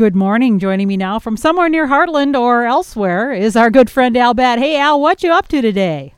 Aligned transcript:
Good 0.00 0.16
morning. 0.16 0.58
Joining 0.58 0.88
me 0.88 0.96
now 0.96 1.18
from 1.18 1.36
somewhere 1.36 1.68
near 1.68 1.86
Hartland 1.86 2.34
or 2.34 2.64
elsewhere 2.64 3.34
is 3.34 3.54
our 3.54 3.68
good 3.68 3.90
friend 3.90 4.16
Al 4.16 4.32
Batt. 4.32 4.58
Hey, 4.58 4.78
Al, 4.78 4.98
what 4.98 5.22
you 5.22 5.30
up 5.30 5.46
to 5.48 5.60
today? 5.60 6.14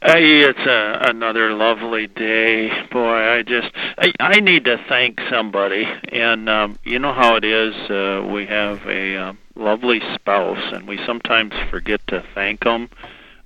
Hey, 0.00 0.40
it's 0.40 0.58
a, 0.60 1.10
another 1.10 1.52
lovely 1.52 2.06
day. 2.06 2.70
Boy, 2.90 3.12
I 3.12 3.42
just 3.42 3.72
I, 3.98 4.14
I 4.18 4.40
need 4.40 4.64
to 4.64 4.82
thank 4.88 5.20
somebody, 5.28 5.86
and 6.10 6.48
um, 6.48 6.78
you 6.82 6.98
know 6.98 7.12
how 7.12 7.36
it 7.36 7.44
is. 7.44 7.74
Uh, 7.90 8.26
we 8.32 8.46
have 8.46 8.86
a 8.86 9.16
uh, 9.16 9.32
lovely 9.54 10.00
spouse, 10.14 10.72
and 10.72 10.88
we 10.88 10.98
sometimes 11.04 11.52
forget 11.70 12.00
to 12.06 12.24
thank 12.34 12.64
them. 12.64 12.88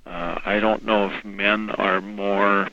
Uh, 0.05 0.39
I 0.45 0.61
don't 0.61 0.85
know 0.85 1.09
if 1.09 1.25
men 1.25 1.69
are 1.71 1.99
more 1.99 2.69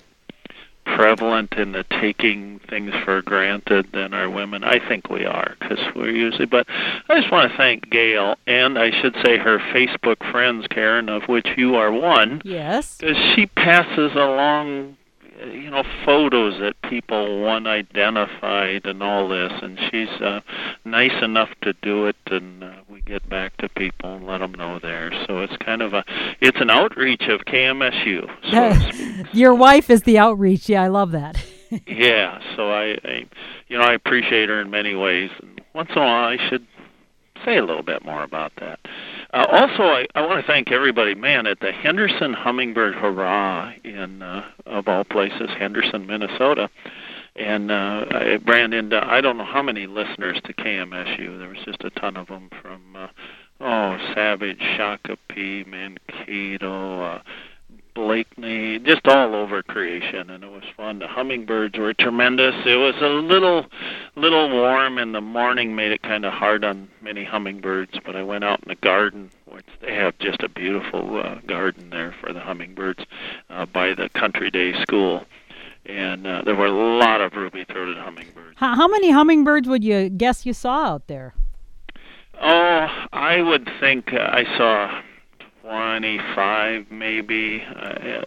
prevalent 0.84 1.52
in 1.54 1.72
the 1.72 1.84
taking 2.00 2.60
things 2.68 2.92
for 3.04 3.22
granted 3.22 3.88
than 3.92 4.14
our 4.14 4.28
women. 4.28 4.64
I 4.64 4.78
think 4.88 5.10
we 5.10 5.24
are 5.24 5.56
because 5.58 5.78
we're 5.94 6.10
usually. 6.10 6.46
But 6.46 6.66
I 7.08 7.20
just 7.20 7.32
want 7.32 7.50
to 7.50 7.56
thank 7.56 7.90
Gail 7.90 8.36
and 8.46 8.78
I 8.78 8.90
should 9.00 9.14
say 9.24 9.38
her 9.38 9.58
Facebook 9.58 10.18
friends, 10.30 10.66
Karen, 10.68 11.08
of 11.08 11.24
which 11.24 11.48
you 11.56 11.76
are 11.76 11.92
one. 11.92 12.42
Yes. 12.44 12.98
Because 12.98 13.16
she 13.34 13.46
passes 13.46 14.12
along 14.14 14.96
you 15.50 15.70
know 15.70 15.82
photos 16.04 16.58
that 16.60 16.80
people 16.82 17.40
want 17.40 17.66
identified 17.66 18.86
and 18.86 19.02
all 19.02 19.28
this 19.28 19.52
and 19.62 19.78
she's 19.90 20.08
uh 20.20 20.40
nice 20.84 21.22
enough 21.22 21.48
to 21.62 21.72
do 21.82 22.06
it 22.06 22.16
and 22.26 22.62
uh, 22.62 22.72
get 23.12 23.28
back 23.28 23.54
to 23.58 23.68
people 23.68 24.14
and 24.14 24.26
let 24.26 24.38
them 24.38 24.52
know 24.52 24.78
there. 24.78 25.12
So 25.26 25.40
it's 25.40 25.54
kind 25.58 25.82
of 25.82 25.92
a 25.92 26.02
it's 26.40 26.58
an 26.62 26.70
outreach 26.70 27.24
of 27.28 27.40
KMSU 27.40 28.26
so 28.50 29.28
your 29.32 29.54
wife 29.54 29.90
is 29.90 30.02
the 30.04 30.18
outreach. 30.18 30.66
Yeah 30.68 30.82
I 30.82 30.88
love 30.88 31.12
that. 31.12 31.36
Yeah 31.86 32.38
so 32.54 32.70
I, 32.70 32.98
I 33.02 33.26
you 33.68 33.78
know 33.78 33.84
I 33.84 33.94
appreciate 33.94 34.48
her 34.48 34.60
in 34.60 34.70
many 34.70 34.94
ways. 34.94 35.30
And 35.40 35.60
once 35.74 35.90
in 35.94 35.98
a 35.98 36.04
while 36.04 36.24
I 36.24 36.38
should 36.48 36.66
say 37.44 37.58
a 37.58 37.64
little 37.64 37.82
bit 37.82 38.04
more 38.04 38.22
about 38.22 38.52
that. 38.60 38.78
Uh, 39.32 39.46
also, 39.50 39.82
I, 39.84 40.06
I 40.14 40.24
want 40.26 40.44
to 40.44 40.46
thank 40.46 40.70
everybody, 40.70 41.14
man, 41.14 41.46
at 41.46 41.58
the 41.60 41.72
Henderson 41.72 42.34
Hummingbird 42.34 42.94
Hurrah 42.94 43.72
in, 43.82 44.22
uh, 44.22 44.44
of 44.66 44.86
all 44.86 45.02
places, 45.02 45.50
Henderson, 45.58 46.06
Minnesota. 46.06 46.70
And 47.34 47.70
uh, 47.70 48.04
I 48.10 48.38
ran 48.46 48.72
into, 48.72 49.02
I 49.02 49.20
don't 49.20 49.38
know 49.38 49.44
how 49.44 49.62
many 49.62 49.86
listeners 49.86 50.38
to 50.44 50.52
KMSU. 50.52 51.38
There 51.38 51.48
was 51.48 51.58
just 51.64 51.82
a 51.82 51.90
ton 51.90 52.16
of 52.16 52.28
them 52.28 52.50
from, 52.60 52.94
uh, 52.94 53.08
oh, 53.60 53.96
Savage, 54.14 54.58
Shakopee, 54.58 55.66
Mankato, 55.66 57.02
uh, 57.02 57.22
Blakeney, 57.94 58.78
just 58.78 59.06
all 59.06 59.34
over 59.34 59.62
creation, 59.62 60.30
and 60.30 60.42
it 60.42 60.50
was 60.50 60.62
fun. 60.76 60.98
The 60.98 61.08
hummingbirds 61.08 61.78
were 61.78 61.92
tremendous. 61.92 62.54
It 62.64 62.76
was 62.76 62.94
a 63.02 63.08
little, 63.08 63.66
little 64.16 64.50
warm 64.50 64.98
in 64.98 65.12
the 65.12 65.20
morning, 65.20 65.74
made 65.74 65.92
it 65.92 66.02
kind 66.02 66.24
of 66.24 66.32
hard 66.32 66.64
on 66.64 66.88
many 67.02 67.24
hummingbirds. 67.24 67.92
But 68.04 68.16
I 68.16 68.22
went 68.22 68.44
out 68.44 68.60
in 68.62 68.68
the 68.68 68.76
garden, 68.76 69.30
which 69.46 69.66
they 69.82 69.94
have 69.94 70.18
just 70.18 70.42
a 70.42 70.48
beautiful 70.48 71.18
uh, 71.18 71.40
garden 71.46 71.90
there 71.90 72.14
for 72.20 72.32
the 72.32 72.40
hummingbirds, 72.40 73.04
uh, 73.50 73.66
by 73.66 73.94
the 73.94 74.08
Country 74.14 74.50
Day 74.50 74.72
School, 74.82 75.26
and 75.86 76.26
uh, 76.26 76.42
there 76.44 76.54
were 76.54 76.66
a 76.66 76.98
lot 76.98 77.20
of 77.20 77.32
ruby-throated 77.34 77.96
hummingbirds. 77.96 78.56
How, 78.56 78.74
how 78.76 78.88
many 78.88 79.10
hummingbirds 79.10 79.68
would 79.68 79.84
you 79.84 80.08
guess 80.08 80.46
you 80.46 80.52
saw 80.52 80.86
out 80.86 81.08
there? 81.08 81.34
Oh, 82.40 82.88
I 83.12 83.42
would 83.42 83.68
think 83.80 84.12
uh, 84.12 84.18
I 84.18 84.44
saw 84.56 85.02
25 85.62 86.90
maybe. 86.90 87.62
Uh, 87.62 88.22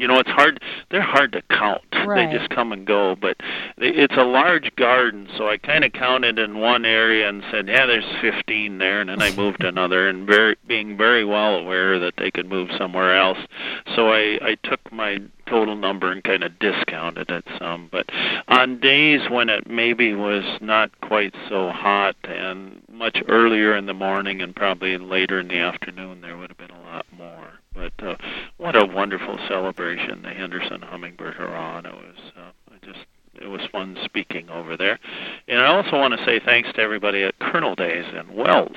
you 0.00 0.08
know, 0.08 0.18
it's 0.18 0.30
hard. 0.30 0.62
They're 0.90 1.02
hard 1.02 1.32
to 1.32 1.42
count. 1.50 1.82
Right. 1.92 2.30
They 2.30 2.38
just 2.38 2.48
come 2.48 2.72
and 2.72 2.86
go. 2.86 3.14
But 3.20 3.36
it's 3.76 4.16
a 4.16 4.24
large 4.24 4.74
garden, 4.76 5.28
so 5.36 5.48
I 5.48 5.58
kind 5.58 5.84
of 5.84 5.92
counted 5.92 6.38
in 6.38 6.58
one 6.58 6.86
area 6.86 7.28
and 7.28 7.42
said, 7.50 7.68
"Yeah, 7.68 7.84
there's 7.84 8.06
15 8.22 8.78
there," 8.78 9.02
and 9.02 9.10
then 9.10 9.20
I 9.20 9.30
moved 9.36 9.62
another, 9.62 10.08
and 10.08 10.26
very 10.26 10.56
being 10.66 10.96
very 10.96 11.24
well 11.24 11.56
aware 11.56 11.98
that 11.98 12.14
they 12.16 12.30
could 12.30 12.48
move 12.48 12.70
somewhere 12.78 13.14
else. 13.14 13.38
So 13.94 14.10
I 14.10 14.38
I 14.40 14.56
took 14.62 14.80
my 14.90 15.18
total 15.50 15.76
number 15.76 16.10
and 16.10 16.24
kind 16.24 16.44
of 16.44 16.58
discounted 16.60 17.28
it 17.28 17.44
some. 17.58 17.88
But 17.92 18.08
on 18.48 18.80
days 18.80 19.28
when 19.28 19.50
it 19.50 19.68
maybe 19.68 20.14
was 20.14 20.44
not 20.62 20.98
quite 21.00 21.34
so 21.48 21.70
hot 21.70 22.16
and 22.24 22.82
much 22.90 23.22
earlier 23.28 23.76
in 23.76 23.86
the 23.86 23.94
morning 23.94 24.40
and 24.40 24.54
probably 24.54 24.96
later 24.96 25.40
in 25.40 25.48
the 25.48 25.58
afternoon, 25.58 26.20
there 26.20 26.38
would 26.38 26.50
have 26.50 26.58
been 26.58 26.70
a 26.70 26.82
lot 26.82 27.04
more. 27.16 27.50
But 27.74 27.92
uh, 28.02 28.16
what 28.70 28.88
a 28.88 28.94
wonderful 28.94 29.36
celebration, 29.48 30.22
the 30.22 30.28
Henderson 30.28 30.80
Hummingbird 30.82 31.34
Hurrah. 31.34 31.78
It 31.78 31.86
was 31.86 32.32
uh, 32.36 32.52
I 32.70 32.86
just 32.86 33.04
it 33.34 33.48
was 33.48 33.62
fun 33.72 33.98
speaking 34.04 34.48
over 34.48 34.76
there. 34.76 35.00
And 35.48 35.58
I 35.60 35.66
also 35.66 35.98
want 35.98 36.16
to 36.16 36.24
say 36.24 36.38
thanks 36.38 36.72
to 36.74 36.80
everybody 36.80 37.24
at 37.24 37.36
Kernel 37.40 37.74
Days 37.74 38.04
in 38.14 38.32
Wells. 38.32 38.76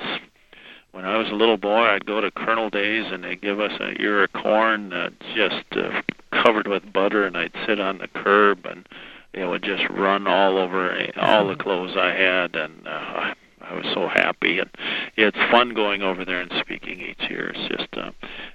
When 0.90 1.04
I 1.04 1.16
was 1.16 1.28
a 1.28 1.34
little 1.34 1.58
boy, 1.58 1.84
I'd 1.84 2.06
go 2.06 2.20
to 2.20 2.32
Kernel 2.32 2.70
Days 2.70 3.04
and 3.12 3.22
they'd 3.22 3.40
give 3.40 3.60
us 3.60 3.70
a 3.78 4.00
ear 4.02 4.24
of 4.24 4.32
corn 4.32 4.92
uh, 4.92 5.10
just 5.36 5.64
uh, 5.76 6.02
covered 6.42 6.66
with 6.66 6.92
butter, 6.92 7.24
and 7.24 7.36
I'd 7.36 7.54
sit 7.64 7.78
on 7.78 7.98
the 7.98 8.08
curb 8.08 8.66
and 8.66 8.88
it 9.32 9.46
would 9.46 9.62
just 9.62 9.88
run 9.90 10.26
all 10.26 10.58
over 10.58 11.08
all 11.18 11.46
the 11.46 11.54
clothes 11.54 11.96
I 11.96 12.10
had, 12.10 12.56
and 12.56 12.88
uh, 12.88 13.34
I 13.68 13.74
was 13.74 13.86
so 13.94 14.08
happy. 14.08 14.58
And 14.58 14.70
it's 15.16 15.36
fun 15.50 15.74
going 15.74 16.02
over 16.02 16.24
there 16.24 16.40
and 16.40 16.52
speaking 16.60 17.00
each 17.00 17.30
year. 17.30 17.52
It's 17.54 17.76
just 17.76 17.88
uh, 17.96 18.10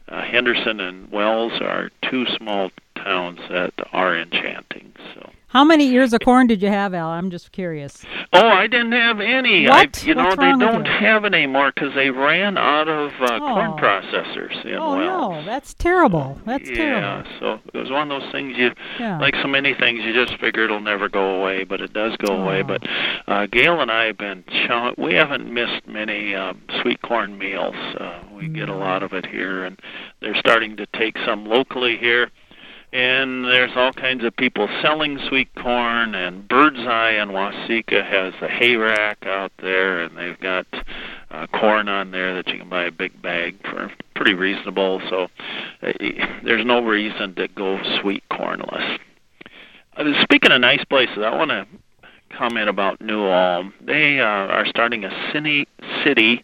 uh, 0.07 0.23
Henderson 0.23 0.79
and 0.79 1.11
Wells 1.11 1.53
are 1.61 1.91
two 2.09 2.25
small 2.37 2.71
towns 2.95 3.39
that 3.49 3.73
are 3.91 4.17
enchanting. 4.17 4.93
So. 5.15 5.31
How 5.49 5.63
many 5.63 5.89
ears 5.93 6.13
of 6.13 6.19
corn 6.21 6.45
did 6.45 6.61
you 6.61 6.67
have, 6.67 6.93
Al? 6.93 7.09
I'm 7.09 7.31
just 7.31 7.51
curious. 7.51 8.05
Oh, 8.33 8.47
I 8.47 8.67
didn't 8.67 8.91
have 8.91 9.19
any. 9.19 9.65
What? 9.67 9.99
I, 10.03 10.05
you 10.05 10.13
know, 10.13 10.25
What's 10.25 10.35
they 10.37 10.43
wrong 10.45 10.59
with 10.59 10.69
don't 10.69 10.85
you? 10.85 10.91
have 10.91 11.25
any 11.25 11.47
more 11.47 11.71
because 11.73 11.95
they 11.95 12.11
ran 12.11 12.55
out 12.55 12.87
of 12.87 13.11
uh, 13.19 13.39
Oh. 13.41 13.53
corn 13.55 13.71
processors 13.71 14.63
in 14.63 14.75
oh 14.75 14.95
Wells. 14.95 15.31
no, 15.37 15.45
that's 15.45 15.73
terrible. 15.73 16.39
That's 16.45 16.69
yeah, 16.69 16.75
terrible. 16.75 17.29
Yeah, 17.31 17.39
so 17.39 17.59
it 17.73 17.77
was 17.79 17.89
one 17.89 18.11
of 18.11 18.21
those 18.21 18.31
things 18.31 18.57
you 18.57 18.71
Yeah. 18.99 19.17
like 19.17 19.33
so 19.41 19.47
many 19.47 19.73
things 19.73 20.03
you 20.03 20.13
just 20.13 20.39
figure 20.39 20.65
it'll 20.65 20.81
never 20.81 21.09
go 21.09 21.39
away, 21.41 21.63
but 21.63 21.81
it 21.81 21.93
does 21.93 22.15
go 22.17 22.35
away. 22.43 22.59
Oh. 22.61 22.63
But 22.65 22.87
uh, 23.27 23.47
Gail 23.47 23.81
and 23.81 23.89
I 23.91 24.05
have 24.05 24.17
been 24.19 24.43
we 24.99 25.15
haven't 25.15 25.51
missed 25.51 25.87
many 25.87 26.35
um, 26.35 26.61
sweet 26.83 27.01
corn 27.01 27.39
meals. 27.39 27.75
Uh, 27.99 28.19
we 28.35 28.47
get 28.49 28.69
a 28.69 28.73
Mm. 28.73 28.79
lot 28.81 29.01
of 29.01 29.13
it 29.13 29.25
here, 29.25 29.65
and 29.65 29.79
they're 30.21 30.35
starting 30.35 30.77
to 30.77 30.85
take 30.87 31.17
some 31.25 31.45
locally 31.45 31.97
here. 31.97 32.29
And 32.91 33.45
there's 33.45 33.71
all 33.75 33.93
kinds 33.93 34.23
of 34.23 34.35
people 34.35 34.67
selling 34.81 35.19
sweet 35.27 35.53
corn, 35.55 36.15
and 36.15 36.47
Birdseye 36.47 37.21
in 37.21 37.29
Waseca 37.29 38.03
has 38.03 38.33
a 38.41 38.47
hay 38.47 38.75
rack 38.77 39.27
out 39.27 39.51
there, 39.61 40.01
and 40.01 40.17
they've 40.17 40.39
got 40.39 40.65
uh, 41.29 41.45
corn 41.47 41.87
on 41.87 42.09
there 42.09 42.33
that 42.33 42.47
you 42.47 42.57
can 42.57 42.69
buy 42.69 42.85
a 42.85 42.91
big 42.91 43.21
bag 43.21 43.57
for 43.61 43.91
pretty 44.15 44.33
reasonable. 44.33 45.01
So 45.07 45.27
uh, 45.83 45.93
there's 46.43 46.65
no 46.65 46.83
reason 46.83 47.35
to 47.35 47.47
go 47.49 47.79
sweet 48.01 48.23
cornless. 48.31 48.97
Uh, 49.95 50.21
speaking 50.23 50.51
of 50.51 50.59
nice 50.59 50.83
places, 50.85 51.19
I 51.19 51.35
want 51.35 51.51
to 51.51 51.67
comment 52.35 52.69
about 52.69 53.01
New 53.01 53.23
Ulm. 53.23 53.71
They 53.81 54.19
uh, 54.19 54.23
are 54.23 54.65
starting 54.65 55.05
a 55.05 55.31
city, 55.31 55.67
city 56.03 56.43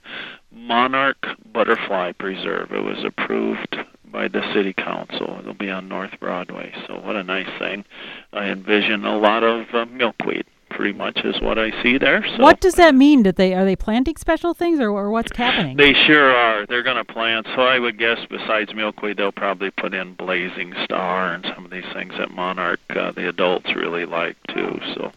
monarch 0.52 1.26
butterfly 1.52 2.12
preserve. 2.14 2.72
It 2.72 2.84
was 2.84 3.04
approved 3.04 3.78
by 4.16 4.30
the 4.30 4.42
city 4.54 4.72
council. 4.72 5.38
It'll 5.42 5.54
be 5.54 5.70
on 5.70 5.90
North 5.90 6.18
Broadway. 6.22 6.74
So 6.88 7.02
what 7.02 7.18
a 7.18 7.24
nice 7.24 7.50
thing. 7.60 7.84
I 8.32 8.46
envision 8.46 9.04
a 9.04 9.18
lot 9.18 9.44
of 9.44 9.66
uh, 9.74 9.86
milkweed. 9.88 10.46
Pretty 10.70 10.98
much 10.98 11.20
is 11.26 11.40
what 11.42 11.60
I 11.60 11.72
see 11.84 11.98
there. 11.98 12.26
So 12.26 12.42
What 12.42 12.62
does 12.62 12.76
that 12.76 12.96
mean? 12.96 13.24
Did 13.24 13.36
they 13.36 13.54
are 13.54 13.66
they 13.66 13.76
planting 13.76 14.16
special 14.16 14.54
things 14.54 14.80
or, 14.80 14.90
or 14.90 15.12
what's 15.12 15.36
happening? 15.36 15.76
They 15.76 15.94
sure 15.94 16.34
are. 16.34 16.66
They're 16.66 16.84
going 16.84 16.96
to 16.96 17.14
plant. 17.14 17.46
So 17.56 17.62
I 17.62 17.78
would 17.78 18.00
guess 18.00 18.20
besides 18.30 18.74
milkweed, 18.74 19.18
they'll 19.18 19.34
probably 19.34 19.72
put 19.72 19.94
in 19.94 20.16
blazing 20.16 20.74
star 20.86 21.34
and 21.34 21.46
some 21.54 21.66
of 21.66 21.72
these 21.72 21.86
things 21.94 22.14
that 22.18 22.32
monarch 22.32 22.80
uh, 22.90 23.12
the 23.12 23.28
adults 23.28 23.76
really 23.76 24.06
like 24.06 24.38
too. 24.48 24.80
So 24.96 25.12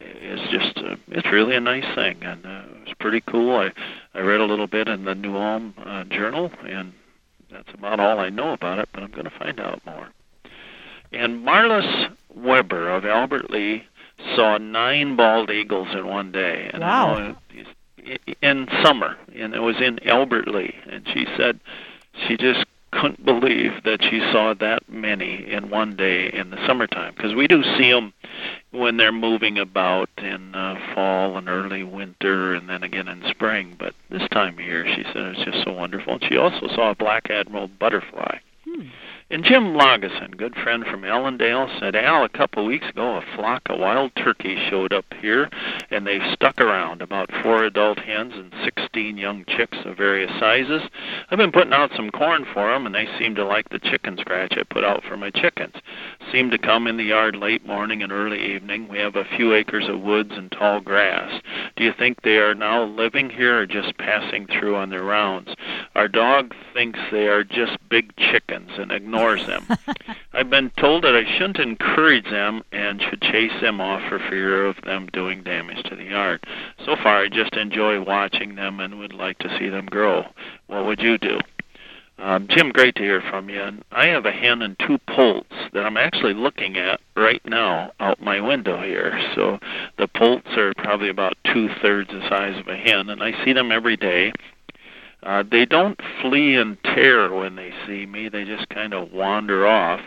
it's 0.00 0.52
just 0.52 0.86
uh, 0.86 0.96
it's 1.08 1.30
really 1.32 1.56
a 1.56 1.60
nice 1.60 1.94
thing, 1.94 2.22
and 2.22 2.44
uh, 2.44 2.62
it 2.76 2.86
was 2.86 2.94
pretty 3.00 3.22
cool. 3.22 3.56
I 3.56 3.72
I 4.14 4.20
read 4.20 4.40
a 4.40 4.44
little 4.44 4.66
bit 4.68 4.86
in 4.86 5.04
the 5.06 5.14
New 5.14 5.34
Ulm 5.34 5.74
uh, 5.84 6.04
Journal, 6.04 6.50
and 6.66 6.92
that's 7.54 7.72
about 7.72 8.00
all 8.00 8.18
I 8.18 8.28
know 8.28 8.52
about 8.52 8.78
it. 8.78 8.88
But 8.92 9.02
I'm 9.02 9.10
going 9.10 9.24
to 9.24 9.30
find 9.38 9.58
out 9.60 9.80
more. 9.86 10.08
And 11.12 11.46
Marlis 11.46 12.10
Weber 12.34 12.90
of 12.90 13.04
Albert 13.04 13.50
Lea 13.50 13.84
saw 14.34 14.58
nine 14.58 15.16
bald 15.16 15.50
eagles 15.50 15.88
in 15.92 16.06
one 16.06 16.32
day. 16.32 16.70
And 16.72 16.82
Wow. 16.82 17.36
in 18.42 18.68
summer, 18.82 19.16
and 19.34 19.54
it 19.54 19.62
was 19.62 19.80
in 19.80 20.06
Albert 20.06 20.48
Lea, 20.48 20.74
and 20.90 21.06
she 21.08 21.26
said 21.36 21.58
she 22.26 22.36
just 22.36 22.64
couldn't 22.90 23.24
believe 23.24 23.82
that 23.84 24.02
she 24.04 24.20
saw 24.32 24.54
that 24.54 24.88
many 24.88 25.50
in 25.50 25.68
one 25.70 25.96
day 25.96 26.30
in 26.32 26.50
the 26.50 26.66
summertime 26.66 27.12
because 27.16 27.34
we 27.34 27.46
do 27.48 27.62
see 27.76 27.90
them 27.90 28.12
when 28.74 28.96
they're 28.96 29.12
moving 29.12 29.58
about 29.58 30.08
in 30.18 30.54
uh, 30.54 30.74
fall 30.94 31.36
and 31.36 31.48
early 31.48 31.82
winter 31.82 32.54
and 32.54 32.68
then 32.68 32.82
again 32.82 33.08
in 33.08 33.22
spring 33.30 33.76
but 33.78 33.94
this 34.10 34.26
time 34.30 34.54
of 34.54 34.60
year 34.60 34.84
she 34.86 35.02
said 35.04 35.34
it's 35.34 35.44
just 35.44 35.64
so 35.64 35.72
wonderful 35.72 36.14
and 36.14 36.24
she 36.28 36.36
also 36.36 36.66
saw 36.68 36.90
a 36.90 36.94
black 36.94 37.30
admiral 37.30 37.68
butterfly 37.68 38.38
Hmm. 38.64 38.88
And 39.30 39.42
Jim 39.42 39.72
Lageson, 39.72 40.36
good 40.36 40.54
friend 40.54 40.84
from 40.84 41.00
Ellendale, 41.00 41.80
said, 41.80 41.96
Al, 41.96 42.24
a 42.24 42.28
couple 42.28 42.62
of 42.62 42.68
weeks 42.68 42.90
ago, 42.90 43.16
a 43.16 43.36
flock 43.36 43.62
of 43.70 43.80
wild 43.80 44.14
turkeys 44.16 44.58
showed 44.68 44.92
up 44.92 45.06
here, 45.18 45.48
and 45.90 46.06
they've 46.06 46.32
stuck 46.34 46.60
around, 46.60 47.00
about 47.00 47.30
four 47.42 47.64
adult 47.64 47.98
hens 47.98 48.34
and 48.36 48.52
16 48.62 49.16
young 49.16 49.46
chicks 49.46 49.78
of 49.86 49.96
various 49.96 50.30
sizes. 50.38 50.82
I've 51.30 51.38
been 51.38 51.52
putting 51.52 51.72
out 51.72 51.90
some 51.96 52.10
corn 52.10 52.44
for 52.52 52.70
them, 52.70 52.84
and 52.84 52.94
they 52.94 53.08
seem 53.18 53.34
to 53.36 53.46
like 53.46 53.70
the 53.70 53.78
chicken 53.78 54.18
scratch 54.18 54.58
I 54.58 54.62
put 54.62 54.84
out 54.84 55.02
for 55.02 55.16
my 55.16 55.30
chickens. 55.30 55.76
Seem 56.30 56.50
to 56.50 56.58
come 56.58 56.86
in 56.86 56.98
the 56.98 57.04
yard 57.04 57.34
late 57.34 57.64
morning 57.64 58.02
and 58.02 58.12
early 58.12 58.54
evening. 58.54 58.88
We 58.88 58.98
have 58.98 59.16
a 59.16 59.24
few 59.24 59.54
acres 59.54 59.88
of 59.88 60.02
woods 60.02 60.32
and 60.32 60.52
tall 60.52 60.80
grass. 60.80 61.40
Do 61.76 61.84
you 61.84 61.94
think 61.98 62.20
they 62.20 62.36
are 62.36 62.54
now 62.54 62.84
living 62.84 63.30
here 63.30 63.60
or 63.60 63.66
just 63.66 63.96
passing 63.96 64.46
through 64.46 64.76
on 64.76 64.90
their 64.90 65.02
rounds? 65.02 65.54
Our 65.94 66.08
dog 66.08 66.54
thinks 66.74 66.98
they 67.10 67.26
are 67.26 67.42
just 67.42 67.78
big 67.88 68.14
chickens 68.16 68.72
and 68.76 68.92
ignores 68.92 69.13
them. 69.46 69.66
I've 70.32 70.50
been 70.50 70.70
told 70.78 71.04
that 71.04 71.14
I 71.14 71.24
shouldn't 71.36 71.58
encourage 71.58 72.24
them 72.24 72.62
and 72.72 73.00
should 73.00 73.22
chase 73.22 73.52
them 73.60 73.80
off 73.80 74.02
for 74.08 74.18
fear 74.18 74.66
of 74.66 74.76
them 74.84 75.08
doing 75.12 75.42
damage 75.42 75.82
to 75.84 75.96
the 75.96 76.04
yard. 76.04 76.44
So 76.84 76.96
far, 77.02 77.22
I 77.22 77.28
just 77.28 77.54
enjoy 77.54 78.02
watching 78.02 78.54
them 78.54 78.80
and 78.80 78.98
would 78.98 79.12
like 79.12 79.38
to 79.38 79.58
see 79.58 79.68
them 79.68 79.86
grow. 79.86 80.24
What 80.66 80.86
would 80.86 81.00
you 81.00 81.18
do? 81.18 81.38
Um, 82.18 82.46
Jim, 82.48 82.70
great 82.70 82.94
to 82.96 83.02
hear 83.02 83.22
from 83.28 83.48
you. 83.48 83.60
And 83.60 83.84
I 83.90 84.06
have 84.06 84.24
a 84.24 84.30
hen 84.30 84.62
and 84.62 84.76
two 84.78 84.98
poults 85.08 85.52
that 85.72 85.84
I'm 85.84 85.96
actually 85.96 86.34
looking 86.34 86.76
at 86.76 87.00
right 87.16 87.42
now 87.44 87.92
out 87.98 88.22
my 88.22 88.40
window 88.40 88.80
here. 88.82 89.18
So 89.34 89.58
the 89.98 90.08
poults 90.08 90.48
are 90.56 90.72
probably 90.74 91.08
about 91.08 91.36
two 91.52 91.68
thirds 91.82 92.10
the 92.10 92.26
size 92.28 92.58
of 92.58 92.68
a 92.68 92.76
hen, 92.76 93.10
and 93.10 93.22
I 93.22 93.44
see 93.44 93.52
them 93.52 93.72
every 93.72 93.96
day. 93.96 94.32
Uh, 95.24 95.42
they 95.50 95.64
don't 95.64 95.98
flee 96.20 96.54
and 96.54 96.76
tear 96.84 97.32
when 97.32 97.56
they 97.56 97.72
see 97.86 98.04
me. 98.04 98.28
They 98.28 98.44
just 98.44 98.68
kind 98.68 98.92
of 98.92 99.10
wander 99.10 99.66
off, 99.66 100.00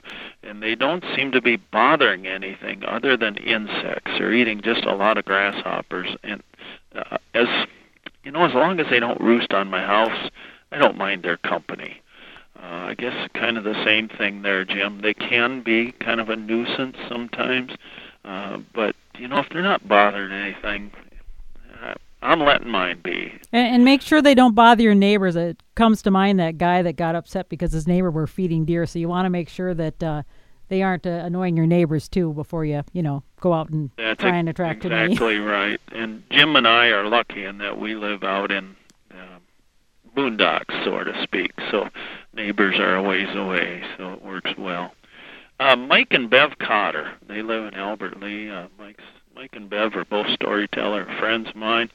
and 0.44 0.62
they 0.62 0.76
don't 0.76 1.04
seem 1.16 1.32
to 1.32 1.42
be 1.42 1.58
bothering 1.58 2.28
anything 2.28 2.84
other 2.86 3.18
than 3.18 3.36
insects. 3.38 4.12
They're 4.18 4.34
eating 4.34 4.62
just 4.62 4.86
a 4.86 4.94
lot 4.94 5.18
of 5.18 5.26
grasshoppers, 5.26 6.16
and 6.24 6.44
uh, 6.94 7.18
as 7.34 7.48
you 8.24 8.32
know, 8.32 8.46
as 8.46 8.54
long 8.54 8.80
as 8.80 8.86
they 8.92 9.00
don't 9.00 9.20
roost 9.20 9.54
on 9.54 9.70
my 9.70 9.82
house, 9.82 10.30
I 10.72 10.78
don't 10.78 10.98
mind 10.98 11.24
their 11.24 11.38
company. 11.38 12.02
Uh, 12.56 12.90
I 12.90 12.94
guess 12.96 13.28
kind 13.34 13.58
of 13.58 13.64
the 13.64 13.84
same 13.86 14.10
thing 14.10 14.44
there, 14.44 14.66
Jim. 14.66 15.02
They 15.02 15.14
can 15.16 15.62
be 15.62 15.94
kind 15.94 16.20
of 16.20 16.30
a 16.30 16.36
nuisance 16.36 16.98
sometimes, 17.10 17.72
uh, 18.24 18.60
but 18.76 18.96
you 19.18 19.28
know, 19.28 19.40
if 19.40 19.50
they're 19.50 19.64
not 19.64 19.88
bothering 19.88 20.32
anything, 20.32 20.92
I'm 22.22 22.40
letting 22.40 22.70
mine 22.70 23.02
be. 23.04 23.32
And, 23.52 23.76
and, 23.76 23.86
make 23.86 24.02
sure 24.02 24.22
they 24.22 24.34
don't 24.34 24.56
bother 24.56 24.82
your 24.82 24.96
neighbors. 24.96 25.36
It 25.36 25.62
comes 25.76 26.02
to 26.02 26.12
mind 26.12 26.40
that 26.40 26.58
guy 26.58 26.82
that 26.82 26.96
got 26.96 27.16
upset 27.16 27.48
because 27.48 27.72
his 27.72 27.88
neighbor 27.88 28.10
were 28.10 28.28
feeding 28.28 28.66
deer. 28.66 28.86
So 28.86 28.98
you 29.00 29.08
want 29.08 29.26
to 29.26 29.30
make 29.30 29.50
sure 29.50 29.74
that 29.76 30.02
uh, 30.02 30.24
they 30.70 30.82
aren't 30.82 31.06
uh, 31.06 31.10
annoying 31.10 31.56
your 31.56 31.68
neighbors 31.68 32.08
too 32.10 32.34
before 32.34 32.66
you, 32.66 32.84
you 32.92 33.04
know, 33.04 33.24
go 33.40 33.54
out 33.54 33.70
and 33.70 33.92
That's 33.98 34.20
try 34.20 34.36
and 34.36 34.50
attract 34.50 34.84
exactly 34.84 35.16
too 35.16 35.26
many. 35.26 35.38
right. 35.40 35.82
And 35.92 36.24
Jim 36.32 36.56
and 36.56 36.68
I 36.68 36.88
are 36.88 37.08
lucky 37.08 37.46
in 37.46 37.60
that 37.60 37.80
we 37.80 37.96
live 37.96 38.24
out 38.24 38.52
in 38.52 38.76
uh, 39.12 39.40
boondocks, 40.16 40.84
so 40.84 41.04
to 41.04 41.24
speak. 41.24 41.52
So 41.70 41.90
neighbors 42.34 42.80
are 42.80 42.96
a 42.96 43.04
ways 43.04 43.34
away, 43.36 43.84
so 43.98 44.14
it 44.14 44.24
works 44.24 44.52
well. 44.58 44.94
Uh, 45.60 45.76
Mike 45.76 46.10
and 46.12 46.30
Bev 46.30 46.58
Cotter, 46.60 47.14
they 47.28 47.42
live 47.42 47.66
in 47.66 47.74
Albert 47.74 48.20
Lea. 48.20 48.50
Uh, 48.50 48.68
Mike's 48.78 49.04
Mike 49.38 49.56
and 49.56 49.70
Bev 49.70 49.96
are 49.96 50.06
both 50.06 50.26
storyteller 50.32 51.06
friends 51.20 51.50
of 51.50 51.56
mine. 51.56 51.92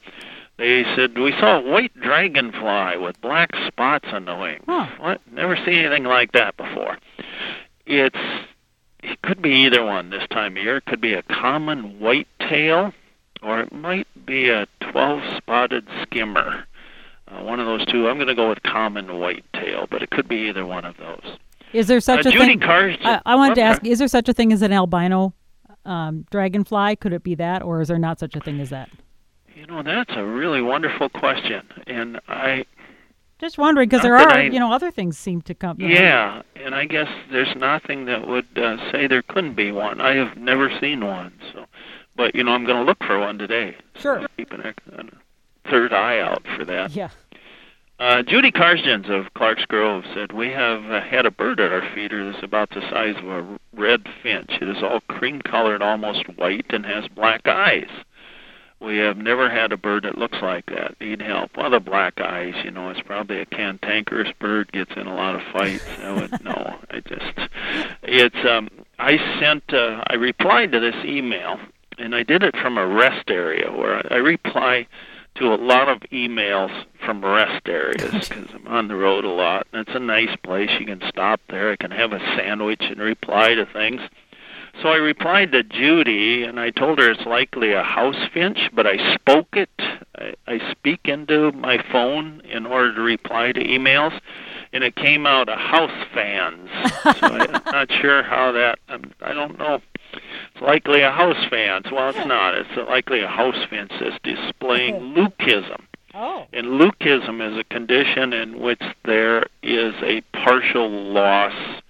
They 0.57 0.85
said 0.95 1.17
we 1.17 1.33
saw 1.33 1.59
a 1.59 1.61
white 1.61 1.91
dragonfly 1.99 2.97
with 2.97 3.19
black 3.19 3.49
spots 3.67 4.07
on 4.13 4.23
the 4.23 4.35
wing. 4.37 4.61
Huh. 4.65 4.87
What? 4.97 5.21
Never 5.29 5.57
seen 5.57 5.79
anything 5.79 6.05
like 6.05 6.31
that 6.31 6.55
before. 6.55 6.97
It's 7.85 8.15
it 9.03 9.21
could 9.23 9.41
be 9.41 9.49
either 9.65 9.83
one 9.83 10.09
this 10.09 10.25
time 10.29 10.55
of 10.55 10.63
year. 10.63 10.77
It 10.77 10.85
could 10.85 11.01
be 11.01 11.15
a 11.15 11.23
common 11.23 11.99
white 11.99 12.29
tail, 12.39 12.93
or 13.41 13.59
it 13.59 13.73
might 13.73 14.07
be 14.25 14.47
a 14.47 14.65
12-spotted 14.79 15.85
skimmer. 16.03 16.63
Uh, 17.27 17.43
one 17.43 17.59
of 17.59 17.65
those 17.65 17.85
two. 17.87 18.07
I'm 18.07 18.15
going 18.15 18.27
to 18.27 18.35
go 18.35 18.47
with 18.47 18.63
common 18.63 19.19
white 19.19 19.43
tail, 19.53 19.87
but 19.91 20.01
it 20.01 20.11
could 20.11 20.29
be 20.29 20.47
either 20.47 20.65
one 20.65 20.85
of 20.85 20.95
those. 20.95 21.37
Is 21.73 21.87
there 21.87 21.99
such 21.99 22.25
uh, 22.25 22.29
a 22.29 22.31
Judy 22.31 22.45
thing? 22.45 22.59
Karsten, 22.61 23.05
I, 23.05 23.21
I 23.25 23.35
wanted 23.35 23.53
oh, 23.53 23.55
to 23.55 23.61
ask. 23.63 23.85
Is 23.85 23.99
there 23.99 24.07
such 24.07 24.29
a 24.29 24.33
thing 24.33 24.53
as 24.53 24.61
an 24.61 24.71
albino 24.71 25.33
um, 25.85 26.25
dragonfly? 26.31 26.95
Could 26.97 27.13
it 27.13 27.23
be 27.23 27.35
that, 27.35 27.61
or 27.63 27.81
is 27.81 27.87
there 27.87 27.97
not 27.99 28.19
such 28.19 28.35
a 28.35 28.39
thing 28.39 28.59
as 28.59 28.69
that? 28.69 28.89
You 29.55 29.65
know, 29.67 29.83
that's 29.83 30.11
a 30.15 30.25
really 30.25 30.61
wonderful 30.61 31.09
question, 31.09 31.61
and 31.87 32.19
I 32.27 32.65
Just 33.39 33.57
wondering 33.57 33.87
because 33.89 34.01
there 34.01 34.15
are, 34.17 34.29
I- 34.33 34.43
you 34.43 34.59
know, 34.59 34.71
other 34.73 34.89
things 34.91 35.17
seem 35.17 35.41
to 35.43 35.53
come. 35.53 35.77
know. 35.77 35.87
Yeah, 35.87 36.41
and 36.55 36.73
I 36.73 36.85
guess 36.85 37.07
there's 37.31 37.55
nothing 37.55 38.05
that 38.05 38.27
would 38.27 38.47
uh, 38.57 38.77
say 38.91 39.07
there 39.07 39.21
couldn't 39.21 39.53
be 39.55 39.71
one. 39.71 40.01
I 40.01 40.15
have 40.15 40.37
never 40.37 40.71
seen 40.79 41.05
one, 41.05 41.33
so 41.53 41.65
but 42.15 42.33
you 42.35 42.43
know 42.43 42.51
I'm 42.51 42.65
going 42.65 42.77
to 42.77 42.83
look 42.83 43.03
for 43.03 43.19
one 43.19 43.37
today. 43.37 43.75
Sure. 43.95 44.25
Keep 44.37 44.51
an, 44.53 44.65
ex- 44.65 44.83
third 45.69 45.93
eye 45.93 46.19
out 46.19 46.43
for 46.57 46.65
that. 46.65 46.91
Yeah. 46.91 47.09
Uh, 47.99 48.21
Judy 48.23 48.51
Karstens 48.51 49.07
of 49.09 49.33
Clark's 49.35 49.65
Grove 49.65 50.03
said 50.13 50.31
we 50.33 50.49
have 50.49 50.83
uh, 50.91 50.99
had 51.01 51.25
a 51.25 51.31
bird 51.31 51.59
at 51.59 51.71
our 51.71 51.87
feeder 51.93 52.29
that's 52.31 52.43
about 52.43 52.69
the 52.71 52.81
size 52.89 53.15
of 53.17 53.25
a 53.29 53.59
red 53.73 54.01
finch. 54.21 54.49
It 54.61 54.67
is 54.67 54.81
all 54.83 54.99
cream-colored, 55.23 55.81
almost 55.81 56.27
white, 56.37 56.65
and 56.71 56.85
has 56.85 57.07
black 57.07 57.47
eyes. 57.47 57.87
We 58.81 58.97
have 58.97 59.15
never 59.15 59.49
had 59.49 59.71
a 59.71 59.77
bird 59.77 60.03
that 60.03 60.17
looks 60.17 60.39
like 60.41 60.65
that. 60.65 60.99
Need 60.99 61.21
help? 61.21 61.51
Well, 61.55 61.69
the 61.69 61.79
black 61.79 62.19
eyes, 62.19 62.53
you 62.65 62.71
know, 62.71 62.89
it's 62.89 62.99
probably 62.99 63.39
a 63.39 63.45
cantankerous 63.45 64.33
bird. 64.37 64.69
Gets 64.73 64.91
in 64.97 65.07
a 65.07 65.15
lot 65.15 65.35
of 65.35 65.41
fights. 65.53 65.85
I 66.01 66.11
would 66.11 66.43
know. 66.43 66.75
I 66.91 66.99
just, 66.99 67.49
it's. 68.03 68.35
um 68.45 68.67
I 68.99 69.17
sent. 69.39 69.73
Uh, 69.73 70.03
I 70.07 70.15
replied 70.15 70.73
to 70.73 70.81
this 70.81 71.05
email, 71.05 71.57
and 71.97 72.13
I 72.13 72.23
did 72.23 72.43
it 72.43 72.57
from 72.57 72.77
a 72.77 72.85
rest 72.85 73.29
area 73.29 73.71
where 73.71 73.95
I, 74.11 74.15
I 74.15 74.17
reply 74.17 74.87
to 75.35 75.53
a 75.53 75.55
lot 75.55 75.87
of 75.87 75.99
emails 76.11 76.83
from 77.05 77.23
rest 77.23 77.67
areas 77.69 78.27
because 78.27 78.49
I'm 78.53 78.67
on 78.67 78.89
the 78.89 78.95
road 78.95 79.23
a 79.23 79.29
lot. 79.29 79.67
And 79.71 79.87
it's 79.87 79.95
a 79.95 79.99
nice 79.99 80.35
place. 80.43 80.69
You 80.77 80.85
can 80.85 81.01
stop 81.07 81.39
there. 81.49 81.71
I 81.71 81.77
can 81.77 81.91
have 81.91 82.11
a 82.11 82.19
sandwich 82.35 82.81
and 82.81 82.99
reply 82.99 83.55
to 83.55 83.65
things. 83.65 84.01
So 84.81 84.89
I 84.89 84.95
replied 84.95 85.51
to 85.51 85.63
Judy, 85.63 86.43
and 86.43 86.59
I 86.59 86.71
told 86.71 86.99
her 86.99 87.09
it's 87.09 87.25
likely 87.25 87.71
a 87.73 87.83
house 87.83 88.17
finch, 88.33 88.69
but 88.73 88.87
I 88.87 89.13
spoke 89.13 89.49
it. 89.53 89.69
I, 90.17 90.33
I 90.47 90.71
speak 90.71 91.01
into 91.05 91.51
my 91.51 91.83
phone 91.91 92.41
in 92.41 92.65
order 92.65 92.93
to 92.95 93.01
reply 93.01 93.51
to 93.51 93.63
emails, 93.63 94.19
and 94.73 94.83
it 94.83 94.95
came 94.95 95.25
out 95.27 95.47
a 95.47 95.55
house 95.55 96.07
fans. 96.13 96.69
so 97.03 97.27
I'm 97.27 97.61
not 97.65 97.91
sure 97.91 98.23
how 98.23 98.51
that. 98.53 98.79
I'm, 98.89 99.13
I 99.21 99.33
don't 99.33 99.57
know. 99.59 99.79
It's 100.13 100.61
likely 100.61 101.01
a 101.01 101.11
house 101.11 101.45
fans. 101.49 101.85
Well, 101.91 102.09
it's 102.09 102.27
not. 102.27 102.55
It's 102.55 102.89
likely 102.89 103.21
a 103.21 103.27
house 103.27 103.65
fence 103.69 103.93
that's 103.99 104.17
displaying 104.23 104.95
leukism. 105.15 105.81
Oh. 106.15 106.45
And 106.51 106.67
leukism 106.67 107.41
is 107.41 107.57
a 107.57 107.63
condition 107.63 108.33
in 108.33 108.59
which 108.59 108.81
there 109.05 109.45
is 109.61 109.93
a 110.03 110.21
partial 110.33 110.89
loss 110.89 111.81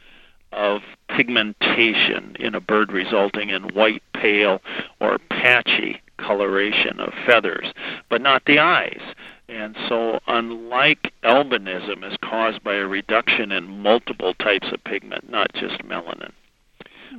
of 0.51 0.81
pigmentation 1.15 2.35
in 2.39 2.55
a 2.55 2.59
bird, 2.59 2.91
resulting 2.91 3.49
in 3.49 3.63
white, 3.75 4.03
pale, 4.13 4.61
or 4.99 5.19
patchy 5.29 6.01
coloration 6.17 6.99
of 6.99 7.13
feathers, 7.25 7.73
but 8.09 8.21
not 8.21 8.43
the 8.45 8.59
eyes. 8.59 9.01
And 9.49 9.75
so, 9.87 10.19
unlike 10.27 11.13
albinism, 11.23 12.09
is 12.09 12.17
caused 12.23 12.63
by 12.63 12.75
a 12.75 12.87
reduction 12.87 13.51
in 13.51 13.81
multiple 13.81 14.33
types 14.35 14.67
of 14.71 14.83
pigment, 14.83 15.29
not 15.29 15.53
just 15.53 15.79
melanin. 15.79 16.31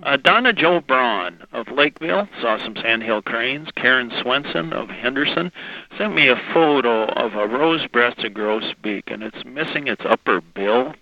Uh, 0.02 0.16
Donna 0.16 0.52
Joe 0.52 0.80
Braun 0.80 1.44
of 1.52 1.68
Lakeville 1.68 2.28
saw 2.40 2.58
some 2.58 2.74
sandhill 2.76 3.22
cranes. 3.22 3.68
Karen 3.76 4.10
Swenson 4.20 4.72
of 4.72 4.88
Henderson 4.88 5.52
sent 5.96 6.14
me 6.14 6.28
a 6.28 6.42
photo 6.52 7.04
of 7.12 7.34
a 7.34 7.46
rose-breasted 7.46 8.34
grosbeak, 8.34 9.04
and 9.06 9.22
it's 9.22 9.44
missing 9.44 9.86
its 9.86 10.02
upper 10.04 10.40
bill. 10.40 10.94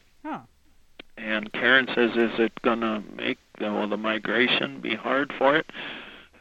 And 1.17 1.53
Karen 1.53 1.87
says, 1.95 2.11
"Is 2.17 2.39
it 2.39 2.53
gonna 2.63 3.03
make 3.17 3.39
the, 3.59 3.73
will 3.73 3.89
the 3.89 3.97
migration 3.97 4.81
be 4.81 4.95
hard 4.95 5.33
for 5.39 5.57
it?" 5.57 5.67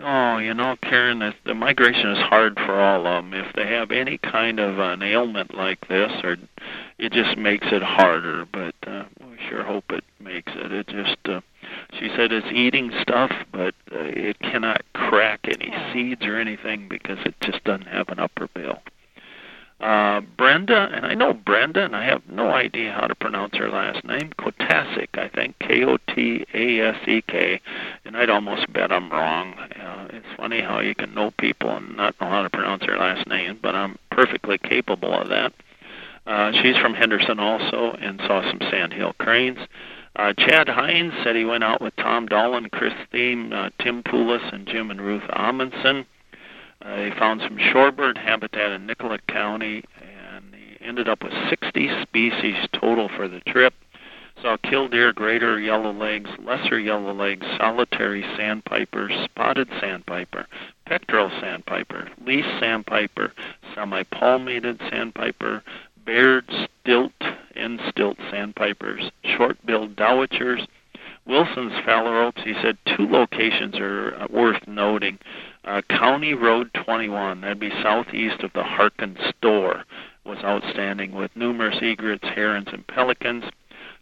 Oh, 0.04 0.38
you 0.38 0.54
know, 0.56 0.78
Karen, 0.82 1.20
the, 1.20 1.34
the 1.46 1.54
migration 1.54 2.10
is 2.10 2.18
hard 2.18 2.56
for 2.56 2.80
all 2.80 3.06
of 3.06 3.24
them. 3.24 3.34
If 3.34 3.54
they 3.54 3.68
have 3.68 3.92
any 3.92 4.18
kind 4.18 4.60
of 4.60 4.80
an 4.80 5.04
ailment 5.04 5.54
like 5.54 5.88
this, 5.88 6.12
or 6.24 6.38
it 6.98 7.12
just 7.12 7.38
makes 7.38 7.68
it 7.72 7.84
harder. 7.84 8.46
But 8.52 8.74
uh, 8.88 9.04
we 9.20 9.38
sure 9.48 9.64
hope 9.64 9.86
it 9.90 10.04
makes 10.20 10.52
it. 10.56 10.72
It 10.72 10.88
just, 10.88 11.18
uh, 11.26 11.42
she 12.00 12.10
said, 12.16 12.32
it's 12.32 12.48
eating 12.52 12.92
stuff, 13.02 13.32
but 13.52 13.76
uh, 13.92 14.00
it 14.00 14.40
cannot 14.40 14.82
crack 14.94 15.42
any 15.44 15.72
seeds 15.94 16.26
or 16.26 16.38
anything 16.38 16.88
because 16.90 17.20
it 17.26 17.36
just 17.42 17.64
doesn't 17.64 17.88
have 17.88 18.10
an 18.10 18.20
upper 18.20 18.48
bill. 18.48 18.80
Uh, 19.82 20.22
Brenda, 20.38 20.90
and 20.94 21.08
I 21.08 21.16
know 21.16 21.34
Brenda, 21.34 21.84
and 21.84 21.96
I 21.96 22.06
have 22.06 22.22
no 22.30 22.52
idea 22.52 22.92
how 22.92 23.08
to 23.08 23.16
pronounce 23.16 23.58
her 23.58 23.68
last 23.68 24.06
name. 24.06 24.32
Kotasik, 24.38 25.08
I 25.16 25.28
think, 25.28 25.58
K-O-T-A-S-E-K, 25.58 27.62
and 28.06 28.16
I'd 28.16 28.30
almost 28.30 28.72
bet 28.72 28.92
I'm 28.92 29.12
wrong. 29.12 29.54
Uh, 29.54 30.08
it's 30.12 30.28
funny 30.38 30.62
how 30.62 30.82
you 30.82 30.94
can 30.94 31.16
know 31.16 31.32
people 31.32 31.76
and 31.76 31.98
not 31.98 32.14
know 32.22 32.30
how 32.30 32.44
to 32.44 32.50
pronounce 32.52 32.86
their 32.86 33.00
last 33.00 33.28
name, 33.28 33.58
but 33.60 33.74
I'm 33.74 33.98
perfectly 34.12 34.60
capable 34.60 35.20
of 35.20 35.30
that. 35.30 35.52
Uh, 36.28 36.52
she's 36.62 36.78
from 36.78 36.94
Henderson 36.94 37.40
also, 37.40 37.98
and 38.00 38.22
saw 38.28 38.44
some 38.44 38.60
sandhill 38.70 39.14
cranes. 39.14 39.58
Uh, 40.16 40.34
Chad 40.34 40.70
Hines 40.70 41.14
said 41.24 41.36
he 41.36 41.46
went 41.46 41.64
out 41.64 41.82
with 41.82 41.96
Tom 41.96 42.28
Dolan, 42.28 42.70
Chris 42.70 42.94
uh, 42.94 43.70
Tim 43.80 44.04
Poulos, 44.04 44.54
and 44.54 44.68
Jim 44.68 44.92
and 44.92 45.02
Ruth 45.02 45.24
Amundsen. 45.32 46.06
They 46.84 47.12
found 47.18 47.42
some 47.42 47.58
shorebird 47.58 48.18
habitat 48.18 48.72
in 48.72 48.86
Nicollet 48.86 49.26
County, 49.28 49.84
and 50.02 50.54
he 50.54 50.84
ended 50.86 51.08
up 51.08 51.24
with 51.24 51.34
60 51.50 51.90
species 52.02 52.56
total 52.74 53.10
for 53.10 53.28
the 53.28 53.40
trip. 53.42 53.74
Saw 54.42 54.58
killdeer, 54.58 55.14
greater 55.14 55.58
yellowlegs, 55.58 56.44
lesser 56.44 56.80
yellowlegs, 56.80 57.46
solitary 57.58 58.24
sandpiper, 58.36 59.10
spotted 59.26 59.70
sandpiper, 59.80 60.48
pectoral 60.88 61.30
sandpiper, 61.40 62.10
least 62.26 62.48
sandpiper, 62.60 63.34
semi-palmated 63.76 64.82
sandpiper, 64.90 65.62
Baird's 66.06 66.68
stilt 66.82 67.14
and 67.56 67.80
stilt 67.90 68.18
sandpipers, 68.32 69.12
short-billed 69.24 69.96
dowitchers, 69.96 70.66
Wilson's 71.26 71.74
phalaropes. 71.86 72.42
He 72.44 72.54
said 72.62 72.78
two 72.86 73.08
locations 73.08 73.76
are 73.78 74.16
uh, 74.16 74.28
worth 74.30 74.68
noting. 74.68 75.20
Uh, 75.64 75.82
County 75.90 76.34
Road 76.34 76.72
21, 76.74 77.42
that'd 77.42 77.60
be 77.60 77.70
southeast 77.84 78.42
of 78.42 78.54
the 78.54 78.64
Harkin 78.64 79.18
store, 79.38 79.84
was 80.26 80.40
outstanding 80.44 81.12
with 81.12 81.36
numerous 81.36 81.82
egrets, 81.82 82.24
herons, 82.24 82.68
and 82.72 82.86
pelicans 82.88 83.46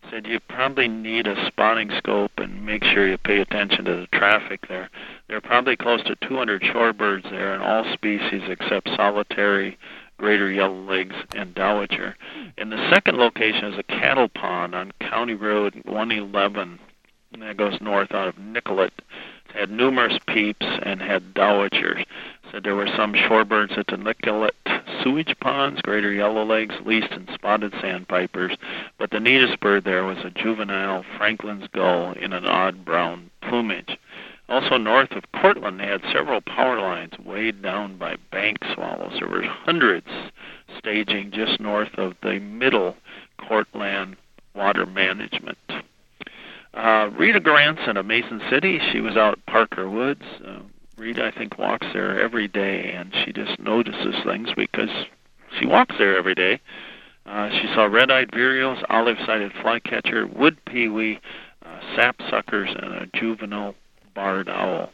said 0.09 0.25
you 0.25 0.39
probably 0.39 0.87
need 0.87 1.27
a 1.27 1.47
spotting 1.47 1.91
scope 1.97 2.31
and 2.37 2.65
make 2.65 2.83
sure 2.83 3.07
you 3.07 3.17
pay 3.17 3.39
attention 3.41 3.85
to 3.85 3.95
the 3.95 4.07
traffic 4.07 4.67
there. 4.67 4.89
There 5.27 5.37
are 5.37 5.41
probably 5.41 5.75
close 5.75 6.01
to 6.03 6.15
200 6.15 6.61
shorebirds 6.61 7.29
there 7.29 7.53
in 7.53 7.61
all 7.61 7.83
species 7.93 8.43
except 8.47 8.89
solitary, 8.95 9.77
greater 10.17 10.49
yellowlegs, 10.49 11.15
and 11.35 11.53
dowitcher. 11.53 12.15
And 12.57 12.71
the 12.71 12.89
second 12.89 13.17
location 13.17 13.65
is 13.65 13.79
a 13.79 13.83
cattle 13.83 14.29
pond 14.29 14.73
on 14.73 14.93
County 14.99 15.33
Road 15.33 15.75
111 15.85 16.79
that 17.39 17.57
goes 17.57 17.79
north 17.79 18.11
out 18.11 18.27
of 18.27 18.37
Nicollet. 18.37 18.93
Had 19.53 19.71
numerous 19.71 20.17
peeps 20.27 20.65
and 20.83 21.01
had 21.01 21.33
dowitchers. 21.33 22.05
Said 22.51 22.63
there 22.63 22.75
were 22.75 22.87
some 22.95 23.13
shorebirds 23.13 23.77
at 23.77 23.87
the 23.87 23.97
Nicollet 23.97 24.55
sewage 25.03 25.35
ponds, 25.39 25.81
greater 25.81 26.11
yellowlegs, 26.11 26.85
least 26.85 27.11
and 27.11 27.29
spotted 27.33 27.73
sandpipers, 27.79 28.55
but 28.97 29.11
the 29.11 29.19
neatest 29.19 29.59
bird 29.59 29.83
there 29.83 30.03
was 30.03 30.17
a 30.19 30.29
juvenile 30.29 31.03
Franklin's 31.17 31.67
gull 31.67 32.13
in 32.13 32.33
an 32.33 32.45
odd 32.45 32.85
brown 32.85 33.29
plumage. 33.41 33.97
Also 34.47 34.77
north 34.77 35.11
of 35.11 35.31
Cortland, 35.31 35.79
they 35.79 35.85
had 35.85 36.01
several 36.11 36.41
power 36.41 36.79
lines 36.79 37.13
weighed 37.19 37.61
down 37.61 37.97
by 37.97 38.15
bank 38.31 38.57
swallows. 38.73 39.19
There 39.19 39.27
were 39.27 39.43
hundreds 39.43 40.07
staging 40.77 41.31
just 41.31 41.59
north 41.59 41.95
of 41.97 42.15
the 42.21 42.39
middle 42.39 42.97
Cortland 43.37 44.15
water 44.55 44.85
management. 44.85 45.57
Uh, 46.73 47.09
Rita 47.17 47.39
Granson 47.39 47.97
of 47.97 48.05
Mason 48.05 48.41
City, 48.49 48.79
she 48.91 49.01
was 49.01 49.17
out 49.17 49.33
at 49.33 49.45
Parker 49.45 49.89
Woods. 49.89 50.23
Uh, 50.45 50.59
Rita, 50.97 51.25
I 51.25 51.31
think, 51.31 51.57
walks 51.57 51.88
there 51.93 52.19
every 52.19 52.47
day, 52.47 52.91
and 52.91 53.13
she 53.23 53.33
just 53.33 53.59
notices 53.59 54.15
things 54.23 54.49
because 54.55 54.89
she 55.57 55.65
walks 55.65 55.95
there 55.97 56.17
every 56.17 56.35
day. 56.35 56.59
Uh, 57.25 57.49
she 57.49 57.67
saw 57.73 57.85
red-eyed 57.85 58.31
vireos, 58.31 58.83
olive-sided 58.89 59.51
flycatcher, 59.61 60.27
wood 60.27 60.57
pewee, 60.65 61.19
uh, 61.65 61.79
sapsuckers, 61.95 62.75
and 62.83 62.93
a 62.93 63.07
juvenile 63.17 63.75
barred 64.13 64.49
owl. 64.49 64.91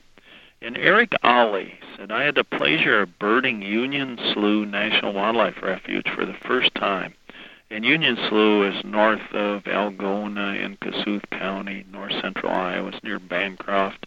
And 0.61 0.77
Eric 0.77 1.13
Ollie 1.23 1.75
said, 1.95 2.11
I 2.11 2.23
had 2.23 2.35
the 2.35 2.43
pleasure 2.43 3.01
of 3.01 3.19
birding 3.19 3.61
Union 3.61 4.17
Slough 4.33 4.67
National 4.67 5.13
Wildlife 5.13 5.61
Refuge 5.61 6.09
for 6.15 6.25
the 6.25 6.35
first 6.45 6.73
time. 6.75 7.13
And 7.71 7.83
Union 7.83 8.15
Slough 8.29 8.75
is 8.75 8.83
north 8.85 9.33
of 9.33 9.63
Algona 9.63 10.63
in 10.63 10.77
Kossuth 10.77 11.27
County, 11.31 11.85
north 11.91 12.13
central 12.21 12.51
Iowa. 12.51 12.89
It's 12.89 13.03
near 13.03 13.17
Bancroft. 13.17 14.05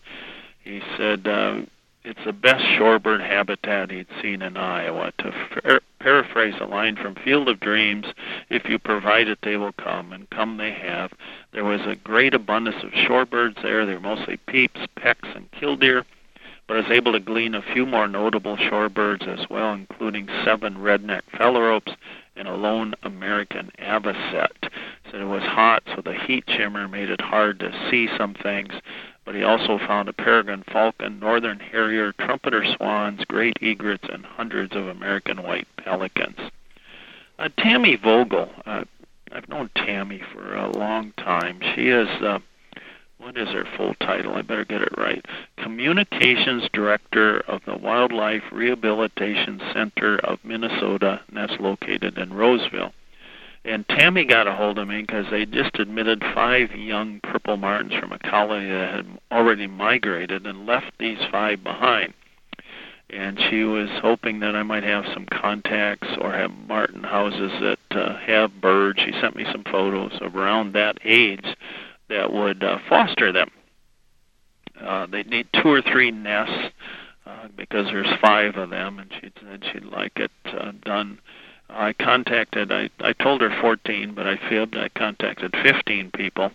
He 0.62 0.80
said, 0.96 1.26
uh, 1.26 1.62
it's 2.04 2.24
the 2.24 2.32
best 2.32 2.64
shorebird 2.64 3.20
habitat 3.20 3.90
he'd 3.90 4.06
seen 4.22 4.42
in 4.42 4.56
Iowa. 4.56 5.12
To 5.18 5.80
paraphrase 5.98 6.54
a 6.60 6.66
line 6.66 6.96
from 6.96 7.16
Field 7.16 7.48
of 7.48 7.58
Dreams, 7.58 8.06
if 8.48 8.68
you 8.68 8.78
provide 8.78 9.26
it, 9.26 9.40
they 9.42 9.56
will 9.56 9.72
come, 9.72 10.12
and 10.12 10.30
come 10.30 10.56
they 10.56 10.72
have. 10.72 11.12
There 11.52 11.64
was 11.64 11.80
a 11.84 11.96
great 11.96 12.34
abundance 12.34 12.82
of 12.84 12.92
shorebirds 12.92 13.60
there. 13.60 13.84
They 13.84 13.94
were 13.94 14.00
mostly 14.00 14.36
peeps, 14.36 14.80
pecks, 14.94 15.28
and 15.34 15.50
killdeer, 15.50 16.06
but 16.68 16.76
I 16.76 16.80
was 16.80 16.90
able 16.90 17.12
to 17.12 17.20
glean 17.20 17.54
a 17.54 17.62
few 17.62 17.84
more 17.84 18.06
notable 18.06 18.56
shorebirds 18.56 19.26
as 19.26 19.50
well, 19.50 19.72
including 19.72 20.28
seven 20.44 20.76
redneck 20.76 21.22
phalaropes 21.36 21.92
and 22.38 22.49
a 22.49 22.54
lone 22.54 22.95
American 23.02 23.71
avocet. 23.78 24.71
So 25.11 25.18
it 25.18 25.25
was 25.25 25.42
hot, 25.42 25.83
so 25.95 26.02
the 26.02 26.14
heat 26.14 26.45
shimmer 26.47 26.88
made 26.88 27.11
it 27.11 27.21
hard 27.21 27.59
to 27.61 27.88
see 27.90 28.09
some 28.16 28.35
things 28.35 28.73
but 29.28 29.35
he 29.35 29.42
also 29.42 29.76
found 29.76 30.09
a 30.09 30.12
peregrine 30.14 30.64
falcon, 30.73 31.21
northern 31.21 31.61
harrier, 31.61 32.12
trumpeter 32.12 32.64
swans, 32.76 33.23
great 33.26 33.59
egrets, 33.61 34.09
and 34.11 34.25
hundreds 34.25 34.75
of 34.75 34.88
American 34.88 35.42
white 35.42 35.68
pelicans. 35.76 36.38
Uh, 37.38 37.50
Tammy 37.59 37.95
Vogel, 37.97 38.50
uh, 38.64 38.85
I've 39.30 39.47
known 39.50 39.68
Tammy 39.75 40.23
for 40.33 40.54
a 40.54 40.71
long 40.71 41.12
time. 41.18 41.61
She 41.75 41.90
is, 41.90 42.09
uh, 42.23 42.38
what 43.18 43.37
is 43.37 43.49
her 43.49 43.66
full 43.76 43.92
title? 43.97 44.33
I 44.33 44.40
better 44.40 44.64
get 44.64 44.80
it 44.80 44.97
right. 44.97 45.23
Communications 45.62 46.68
Director 46.72 47.40
of 47.40 47.60
the 47.66 47.76
Wildlife 47.76 48.42
Rehabilitation 48.52 49.60
Center 49.72 50.18
of 50.18 50.38
Minnesota, 50.44 51.20
and 51.28 51.36
that's 51.36 51.60
located 51.60 52.18
in 52.18 52.32
Roseville. 52.32 52.92
And 53.64 53.86
Tammy 53.88 54.24
got 54.24 54.46
a 54.46 54.54
hold 54.54 54.78
of 54.78 54.88
me 54.88 55.02
because 55.02 55.26
they 55.30 55.44
just 55.44 55.78
admitted 55.78 56.22
five 56.34 56.70
young 56.72 57.20
purple 57.22 57.56
martins 57.56 57.92
from 57.94 58.12
a 58.12 58.18
colony 58.18 58.70
that 58.70 58.94
had 58.94 59.18
already 59.30 59.66
migrated 59.66 60.46
and 60.46 60.66
left 60.66 60.92
these 60.98 61.18
five 61.30 61.62
behind. 61.62 62.14
And 63.10 63.38
she 63.50 63.64
was 63.64 63.88
hoping 64.00 64.40
that 64.40 64.54
I 64.54 64.62
might 64.62 64.84
have 64.84 65.04
some 65.12 65.26
contacts 65.26 66.08
or 66.20 66.32
have 66.32 66.50
martin 66.66 67.02
houses 67.02 67.52
that 67.60 67.78
uh, 67.98 68.18
have 68.18 68.60
birds. 68.60 69.00
She 69.00 69.12
sent 69.20 69.34
me 69.34 69.44
some 69.50 69.64
photos 69.64 70.12
around 70.20 70.74
that 70.74 70.98
age 71.04 71.56
that 72.08 72.32
would 72.32 72.62
uh, 72.62 72.78
foster 72.88 73.32
them. 73.32 73.50
Uh, 74.80 75.06
they 75.06 75.23
need 75.25 75.49
two 75.52 75.68
or 75.68 75.82
three 75.82 76.11
nests 76.11 76.73
uh, 77.26 77.49
because 77.56 77.87
there's 77.87 78.18
five 78.20 78.56
of 78.56 78.70
them, 78.70 78.99
and 78.99 79.12
she 79.20 79.30
said 79.40 79.64
she'd 79.73 79.85
like 79.85 80.12
it 80.16 80.30
uh, 80.47 80.73
done 80.85 81.18
I 81.70 81.92
contacted, 81.92 82.73
I, 82.73 82.88
I 83.00 83.12
told 83.12 83.40
her 83.42 83.54
14, 83.61 84.14
but 84.14 84.26
I 84.26 84.37
fibbed. 84.49 84.76
I 84.76 84.88
contacted 84.88 85.54
15 85.62 86.11
people. 86.12 86.50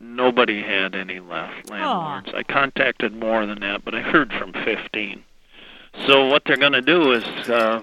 Nobody 0.00 0.62
had 0.62 0.94
any 0.94 1.20
left, 1.20 1.68
landlords. 1.70 2.28
I 2.34 2.42
contacted 2.44 3.14
more 3.14 3.44
than 3.46 3.60
that, 3.60 3.84
but 3.84 3.94
I 3.94 4.00
heard 4.00 4.32
from 4.32 4.52
15. 4.52 5.22
So 6.06 6.26
what 6.26 6.42
they're 6.46 6.56
going 6.56 6.72
to 6.72 6.80
do 6.80 7.12
is 7.12 7.24
uh, 7.48 7.82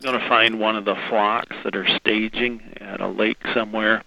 going 0.00 0.18
to 0.18 0.28
find 0.28 0.58
one 0.58 0.76
of 0.76 0.84
the 0.84 0.96
flocks 1.08 1.56
that 1.64 1.76
are 1.76 1.86
staging 1.98 2.60
at 2.80 3.00
a 3.00 3.08
lake 3.08 3.38
somewhere 3.54 4.02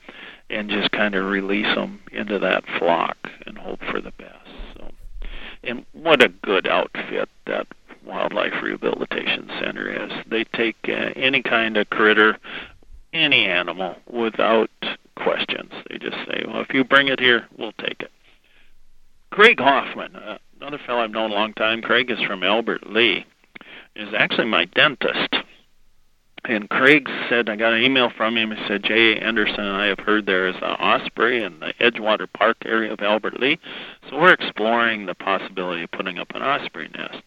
and 0.50 0.69
just 0.69 0.91
kind 0.91 1.15
of 1.15 1.25
release 1.25 1.74
them 1.74 2.01
into 2.12 2.38
that 2.39 2.65
flock 2.77 3.17
and 3.48 3.57
hope 3.57 3.79
for 3.89 4.01
the 4.01 4.12
best. 4.12 4.44
And 5.65 5.86
what 5.93 6.22
a 6.22 6.29
good 6.29 6.67
outfit 6.67 7.27
that 7.48 7.67
Wildlife 8.05 8.53
Rehabilitation 8.62 9.50
Center 9.60 10.05
is. 10.05 10.12
They 10.29 10.43
take 10.43 10.77
uh, 10.88 11.10
any 11.15 11.41
kind 11.41 11.75
of 11.75 11.89
critter, 11.89 12.38
any 13.13 13.48
animal, 13.48 13.95
without 14.12 14.69
questions. 15.15 15.72
They 15.89 15.98
just 15.98 16.17
say, 16.27 16.43
well, 16.48 16.62
if 16.62 16.74
you 16.74 16.84
bring 16.84 17.07
it 17.07 17.19
here, 17.19 17.48
we'll 17.57 17.74
take 17.74 18.01
it. 18.01 18.12
Craig 19.31 19.60
Hoffman, 19.60 20.15
uh, 20.15 20.38
another 20.62 20.79
fellow 20.86 21.01
I've 21.01 21.12
known 21.12 21.31
a 21.31 21.34
long 21.34 21.53
time, 21.53 21.81
Craig 21.81 22.12
is 22.12 22.22
from 22.22 22.43
Albert 22.43 22.88
Lea, 22.88 23.25
is 23.95 24.13
actually 24.15 24.48
my 24.48 24.65
dentist. 24.65 25.36
And 26.47 26.69
Craig 26.69 27.09
said, 27.27 27.49
I 27.49 27.55
got 27.55 27.73
an 27.73 27.81
email 27.81 28.11
from 28.15 28.37
him. 28.37 28.51
He 28.51 28.67
said, 28.67 28.83
Jay 28.83 29.17
Anderson 29.17 29.61
and 29.61 29.75
I 29.75 29.87
have 29.87 29.99
heard 29.99 30.25
there 30.25 30.47
is 30.47 30.55
an 30.57 30.63
osprey 30.63 31.43
in 31.43 31.59
the 31.59 31.73
Edgewater 31.79 32.27
Park 32.31 32.57
area 32.65 32.93
of 32.93 33.01
Albert 33.01 33.39
Lea. 33.39 33.59
So 34.09 34.19
we're 34.19 34.33
exploring 34.33 35.05
the 35.05 35.15
possibility 35.15 35.83
of 35.83 35.91
putting 35.91 36.19
up 36.19 36.35
an 36.35 36.43
osprey 36.43 36.89
nest. 36.95 37.23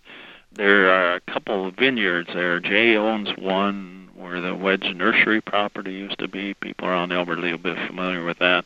There 0.53 0.91
are 0.91 1.17
a 1.17 1.21
couple 1.21 1.67
of 1.67 1.75
vineyards 1.75 2.31
there. 2.33 2.61
Jay 2.61 2.97
owns 2.97 3.31
one 3.37 4.09
where 4.15 4.41
the 4.41 4.55
Wedge 4.55 4.87
Nursery 4.95 5.41
property 5.41 5.93
used 5.93 6.19
to 6.21 6.29
be. 6.29 6.55
People 6.55 6.89
around 6.89 7.13
Albert 7.13 7.41
Lea 7.41 7.53
will 7.53 7.75
be 7.75 7.87
familiar 7.87 8.25
with 8.25 8.39
that. 8.39 8.65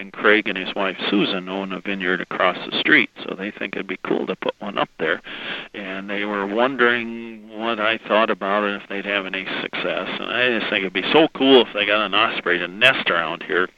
And 0.00 0.14
Craig 0.14 0.48
and 0.48 0.56
his 0.56 0.74
wife 0.74 0.96
Susan 1.10 1.50
own 1.50 1.72
a 1.72 1.80
vineyard 1.80 2.22
across 2.22 2.56
the 2.56 2.80
street, 2.80 3.10
so 3.22 3.34
they 3.34 3.50
think 3.50 3.74
it'd 3.74 3.86
be 3.86 3.98
cool 4.02 4.26
to 4.28 4.34
put 4.34 4.54
one 4.58 4.78
up 4.78 4.88
there. 4.98 5.20
And 5.74 6.08
they 6.08 6.24
were 6.24 6.46
wondering 6.46 7.50
what 7.50 7.78
I 7.78 7.98
thought 8.08 8.30
about 8.30 8.64
it 8.64 8.80
if 8.80 8.88
they'd 8.88 9.04
have 9.04 9.26
any 9.26 9.44
success. 9.60 10.08
And 10.18 10.30
I 10.30 10.58
just 10.58 10.70
think 10.70 10.84
it'd 10.84 10.94
be 10.94 11.12
so 11.12 11.28
cool 11.36 11.66
if 11.66 11.74
they 11.74 11.84
got 11.84 12.06
an 12.06 12.14
osprey 12.14 12.58
to 12.58 12.66
nest 12.66 13.10
around 13.10 13.42
here. 13.42 13.68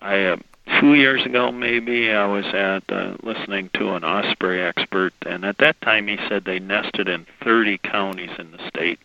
I 0.00 0.24
uh, 0.24 0.36
two 0.80 0.94
years 0.94 1.24
ago 1.24 1.52
maybe 1.52 2.10
i 2.10 2.26
was 2.26 2.44
at 2.46 2.82
uh, 2.92 3.16
listening 3.22 3.70
to 3.72 3.94
an 3.94 4.02
osprey 4.02 4.60
expert 4.60 5.12
and 5.24 5.44
at 5.44 5.56
that 5.58 5.80
time 5.80 6.08
he 6.08 6.16
said 6.28 6.44
they 6.44 6.58
nested 6.58 7.08
in 7.08 7.24
30 7.44 7.78
counties 7.78 8.30
in 8.38 8.50
the 8.50 8.68
state 8.68 8.98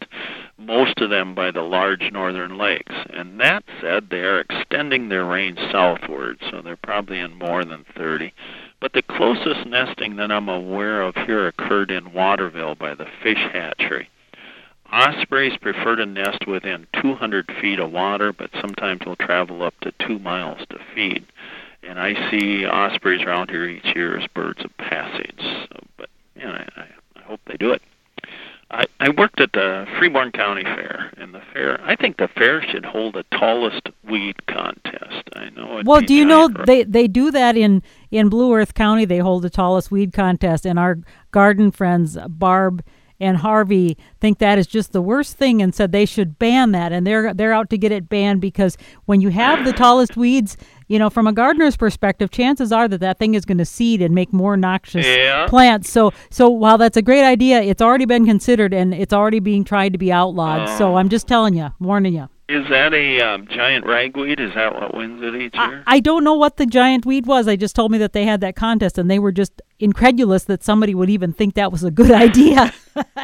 most 0.65 0.99
of 0.99 1.09
them 1.09 1.35
by 1.35 1.51
the 1.51 1.61
large 1.61 2.11
northern 2.11 2.57
lakes. 2.57 2.95
And 3.11 3.39
that 3.39 3.63
said, 3.79 4.09
they 4.09 4.21
are 4.21 4.39
extending 4.39 5.09
their 5.09 5.25
range 5.25 5.59
southward, 5.71 6.39
so 6.49 6.61
they're 6.61 6.77
probably 6.77 7.19
in 7.19 7.33
more 7.35 7.63
than 7.65 7.85
30. 7.95 8.33
But 8.79 8.93
the 8.93 9.01
closest 9.01 9.65
nesting 9.67 10.15
that 10.15 10.31
I'm 10.31 10.49
aware 10.49 11.01
of 11.01 11.15
here 11.15 11.47
occurred 11.47 11.91
in 11.91 12.13
Waterville 12.13 12.75
by 12.75 12.95
the 12.95 13.07
fish 13.21 13.37
hatchery. 13.53 14.09
Ospreys 14.91 15.57
prefer 15.57 15.95
to 15.95 16.05
nest 16.05 16.45
within 16.47 16.87
200 17.01 17.49
feet 17.61 17.79
of 17.79 17.91
water, 17.91 18.33
but 18.33 18.49
sometimes 18.59 19.01
will 19.05 19.15
travel 19.15 19.63
up 19.63 19.73
to 19.81 19.93
two 20.05 20.19
miles 20.19 20.59
to 20.69 20.79
feed. 20.93 21.25
And 21.83 21.99
I 21.99 22.29
see 22.29 22.65
ospreys 22.65 23.21
around 23.21 23.49
here 23.49 23.65
each 23.65 23.95
year 23.95 24.17
as 24.17 24.27
birds 24.27 24.63
of 24.63 24.75
passage. 24.77 25.39
So, 25.39 25.79
but 25.97 26.09
you 26.35 26.43
know, 26.43 26.51
I, 26.75 26.87
I 27.15 27.21
hope 27.21 27.39
they 27.45 27.57
do 27.57 27.71
it. 27.71 27.81
I, 28.71 28.85
I 29.01 29.09
worked 29.09 29.41
at 29.41 29.51
the 29.51 29.85
Freeborn 29.99 30.31
County 30.31 30.63
Fair, 30.63 31.13
and 31.17 31.33
the 31.33 31.41
fair. 31.53 31.79
I 31.83 31.95
think 31.95 32.17
the 32.17 32.29
fair 32.29 32.63
should 32.63 32.85
hold 32.85 33.17
a 33.17 33.23
tallest 33.23 33.89
weed 34.07 34.45
contest. 34.47 35.29
I 35.35 35.49
know. 35.49 35.81
Well, 35.85 36.01
do 36.01 36.13
you 36.13 36.25
know 36.25 36.47
they 36.47 36.83
they 36.83 37.07
do 37.07 37.31
that 37.31 37.57
in 37.57 37.83
in 38.11 38.29
Blue 38.29 38.55
Earth 38.55 38.73
County? 38.73 39.03
They 39.03 39.17
hold 39.17 39.43
the 39.43 39.49
tallest 39.49 39.91
weed 39.91 40.13
contest, 40.13 40.65
and 40.65 40.79
our 40.79 40.99
garden 41.31 41.71
friends 41.71 42.17
Barb 42.29 42.83
and 43.21 43.37
Harvey 43.37 43.97
think 44.19 44.39
that 44.39 44.57
is 44.57 44.65
just 44.65 44.93
the 44.93 45.01
worst 45.01 45.37
thing 45.37 45.61
and 45.61 45.75
said 45.75 45.91
they 45.91 46.05
should 46.05 46.39
ban 46.39 46.71
that 46.71 46.91
and 46.91 47.05
they're 47.05 47.33
they're 47.35 47.53
out 47.53 47.69
to 47.69 47.77
get 47.77 47.91
it 47.91 48.09
banned 48.09 48.41
because 48.41 48.77
when 49.05 49.21
you 49.21 49.29
have 49.29 49.63
the 49.63 49.71
tallest 49.71 50.17
weeds 50.17 50.57
you 50.91 50.99
know 50.99 51.09
from 51.09 51.25
a 51.25 51.33
gardener's 51.33 51.77
perspective 51.77 52.29
chances 52.29 52.71
are 52.71 52.87
that 52.87 52.99
that 52.99 53.17
thing 53.17 53.33
is 53.33 53.45
going 53.45 53.57
to 53.57 53.65
seed 53.65 54.01
and 54.01 54.13
make 54.13 54.33
more 54.33 54.57
noxious 54.57 55.05
yeah. 55.05 55.47
plants 55.47 55.89
so 55.89 56.11
so 56.29 56.49
while 56.49 56.77
that's 56.77 56.97
a 56.97 57.01
great 57.01 57.23
idea 57.23 57.61
it's 57.61 57.81
already 57.81 58.05
been 58.05 58.25
considered 58.25 58.73
and 58.73 58.93
it's 58.93 59.13
already 59.13 59.39
being 59.39 59.63
tried 59.63 59.93
to 59.93 59.97
be 59.97 60.11
outlawed 60.11 60.67
oh. 60.67 60.77
so 60.77 60.97
i'm 60.97 61.09
just 61.09 61.27
telling 61.27 61.55
you 61.55 61.69
warning 61.79 62.13
you 62.13 62.27
is 62.49 62.67
that 62.69 62.93
a 62.93 63.21
um, 63.21 63.47
giant 63.47 63.85
ragweed? 63.85 64.41
Is 64.41 64.53
that 64.55 64.75
what 64.75 64.93
wins 64.93 65.23
it 65.23 65.35
each 65.35 65.53
year? 65.53 65.83
I, 65.87 65.95
I 65.95 65.99
don't 66.01 66.25
know 66.25 66.33
what 66.33 66.57
the 66.57 66.65
giant 66.65 67.05
weed 67.05 67.25
was. 67.25 67.47
I 67.47 67.55
just 67.55 67.77
told 67.77 67.93
me 67.93 67.97
that 67.99 68.11
they 68.11 68.25
had 68.25 68.41
that 68.41 68.57
contest, 68.57 68.97
and 68.97 69.09
they 69.09 69.19
were 69.19 69.31
just 69.31 69.61
incredulous 69.79 70.43
that 70.45 70.61
somebody 70.61 70.93
would 70.93 71.09
even 71.09 71.31
think 71.31 71.53
that 71.53 71.71
was 71.71 71.85
a 71.85 71.91
good 71.91 72.11
idea. 72.27 72.73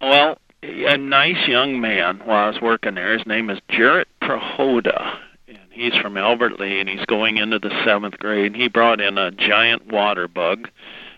well, 0.00 0.38
a 0.62 0.96
nice 0.96 1.46
young 1.46 1.78
man 1.78 2.20
while 2.24 2.46
I 2.46 2.48
was 2.48 2.62
working 2.62 2.94
there. 2.94 3.12
His 3.18 3.26
name 3.26 3.50
is 3.50 3.58
Jarrett 3.68 4.08
Prohoda, 4.22 5.18
from 6.06 6.16
Albert 6.16 6.60
Lea, 6.60 6.78
and 6.78 6.88
he's 6.88 7.04
going 7.06 7.36
into 7.36 7.58
the 7.58 7.82
seventh 7.84 8.16
grade. 8.20 8.54
He 8.54 8.68
brought 8.68 9.00
in 9.00 9.18
a 9.18 9.32
giant 9.32 9.90
water 9.90 10.28
bug 10.28 10.68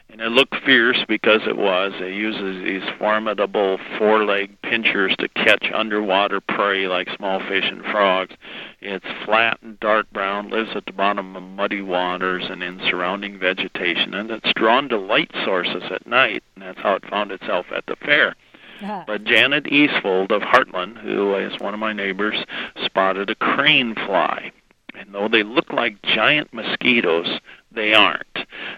and 0.09 0.23
it 0.23 0.31
looked 0.31 0.55
fierce 0.65 1.05
because 1.07 1.43
it 1.47 1.59
was. 1.59 1.93
It 1.97 2.15
uses 2.15 2.65
these 2.65 2.89
formidable 2.99 3.79
four-leg 3.99 4.63
pinchers 4.63 5.15
to 5.19 5.29
catch 5.29 5.71
underwater 5.75 6.41
prey 6.41 6.89
like 6.89 7.11
small 7.15 7.39
fish 7.41 7.67
and 7.71 7.85
frogs. 7.85 8.35
It's 8.81 9.05
flat 9.27 9.59
and 9.61 9.79
dark 9.79 10.11
brown, 10.11 10.49
lives 10.49 10.71
at 10.75 10.87
the 10.87 10.93
bottom 10.93 11.37
of 11.37 11.43
muddy 11.43 11.83
waters 11.83 12.45
and 12.49 12.63
in 12.63 12.81
surrounding 12.89 13.39
vegetation, 13.39 14.15
and 14.15 14.31
it's 14.31 14.55
drawn 14.55 14.89
to 14.89 14.97
light 14.97 15.31
sources 15.45 15.83
at 15.91 16.07
night, 16.07 16.43
and 16.55 16.65
that's 16.65 16.81
how 16.81 16.95
it 16.95 17.11
found 17.11 17.31
itself 17.31 17.67
at 17.77 17.85
the 17.85 17.97
fair. 17.97 18.35
But 19.07 19.25
Janet 19.25 19.67
Eastfold 19.67 20.33
of 20.33 20.41
Hartland, 20.41 20.97
who 20.99 21.35
is 21.35 21.61
one 21.61 21.75
of 21.75 21.81
my 21.81 21.93
neighbors, 21.93 22.43
spotted 22.83 23.29
a 23.29 23.35
crane 23.35 23.95
fly. 23.95 24.53
And 24.95 25.15
though 25.15 25.29
they 25.29 25.43
look 25.43 25.73
like 25.73 26.03
giant 26.03 26.53
mosquitoes, 26.53 27.41
they 27.73 27.95
aren't. 27.95 28.27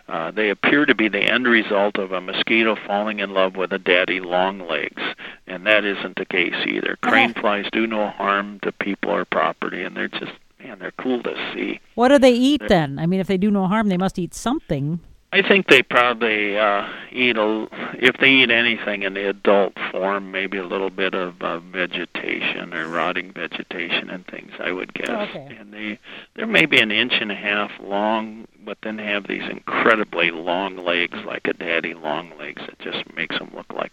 Uh, 0.09 0.31
they 0.31 0.51
appear 0.51 0.85
to 0.85 0.95
be 0.95 1.09
the 1.09 1.23
end 1.23 1.47
result 1.47 1.97
of 1.97 2.13
a 2.13 2.21
mosquito 2.21 2.77
falling 2.87 3.21
in 3.21 3.31
love 3.31 3.57
with 3.57 3.73
a 3.73 3.79
daddy 3.79 4.21
long 4.21 4.61
legs, 4.61 5.03
and 5.47 5.67
that 5.67 5.85
isn't 5.85 6.17
the 6.17 6.25
case 6.25 6.55
either. 6.67 6.99
Crane 7.01 7.33
flies 7.35 7.67
do 7.73 7.87
no 7.87 8.09
harm 8.09 8.59
to 8.61 8.73
people 8.73 9.11
or 9.11 9.25
property, 9.25 9.83
and 9.83 9.97
they're 9.97 10.09
just 10.09 10.33
man, 10.63 10.79
they're 10.79 10.93
cool 10.93 11.23
to 11.23 11.35
see. 11.55 11.81
What 11.95 12.09
do 12.09 12.19
they 12.19 12.33
eat 12.33 12.61
they're, 12.61 12.69
then? 12.69 12.99
I 12.99 13.07
mean, 13.07 13.21
if 13.21 13.27
they 13.27 13.39
do 13.39 13.51
no 13.51 13.67
harm, 13.67 13.89
they 13.89 13.97
must 13.97 14.19
eat 14.19 14.35
something. 14.35 15.01
I 15.33 15.47
think 15.47 15.69
they 15.69 15.83
probably 15.83 16.59
uh, 16.59 16.89
eat 17.13 17.37
a. 17.37 17.69
If 17.95 18.17
they 18.19 18.31
eat 18.31 18.51
anything 18.51 19.05
in 19.05 19.15
the 19.15 19.29
adult 19.29 19.75
form, 19.93 20.33
maybe 20.33 20.59
a 20.59 20.65
little 20.65 20.91
bit 20.91 21.15
of 21.15 21.41
uh, 21.41 21.61
vegetation 21.61 22.75
or 22.75 22.89
rotting 22.89 23.33
vegetation 23.33 24.11
and 24.11 24.27
things. 24.27 24.51
I 24.59 24.73
would 24.73 24.93
guess. 24.93 25.09
Okay. 25.09 25.57
And 25.59 25.73
they 25.73 25.99
they're 26.35 26.49
maybe 26.49 26.81
an 26.81 26.91
inch 26.91 27.13
and 27.21 27.31
a 27.31 27.37
half 27.37 27.71
long, 27.81 28.49
but 28.65 28.79
then 28.83 28.99
have 28.99 29.29
these 29.29 29.49
incredibly 29.49 30.33
long 30.33 30.77
legs, 30.77 31.19
like 31.25 31.47
a 31.47 31.53
daddy 31.53 31.95
long 31.95 32.37
legs. 32.37 32.63
That 32.67 32.81
just 32.81 33.15
makes 33.15 33.39
them 33.39 33.53
look 33.55 33.73
like 33.73 33.93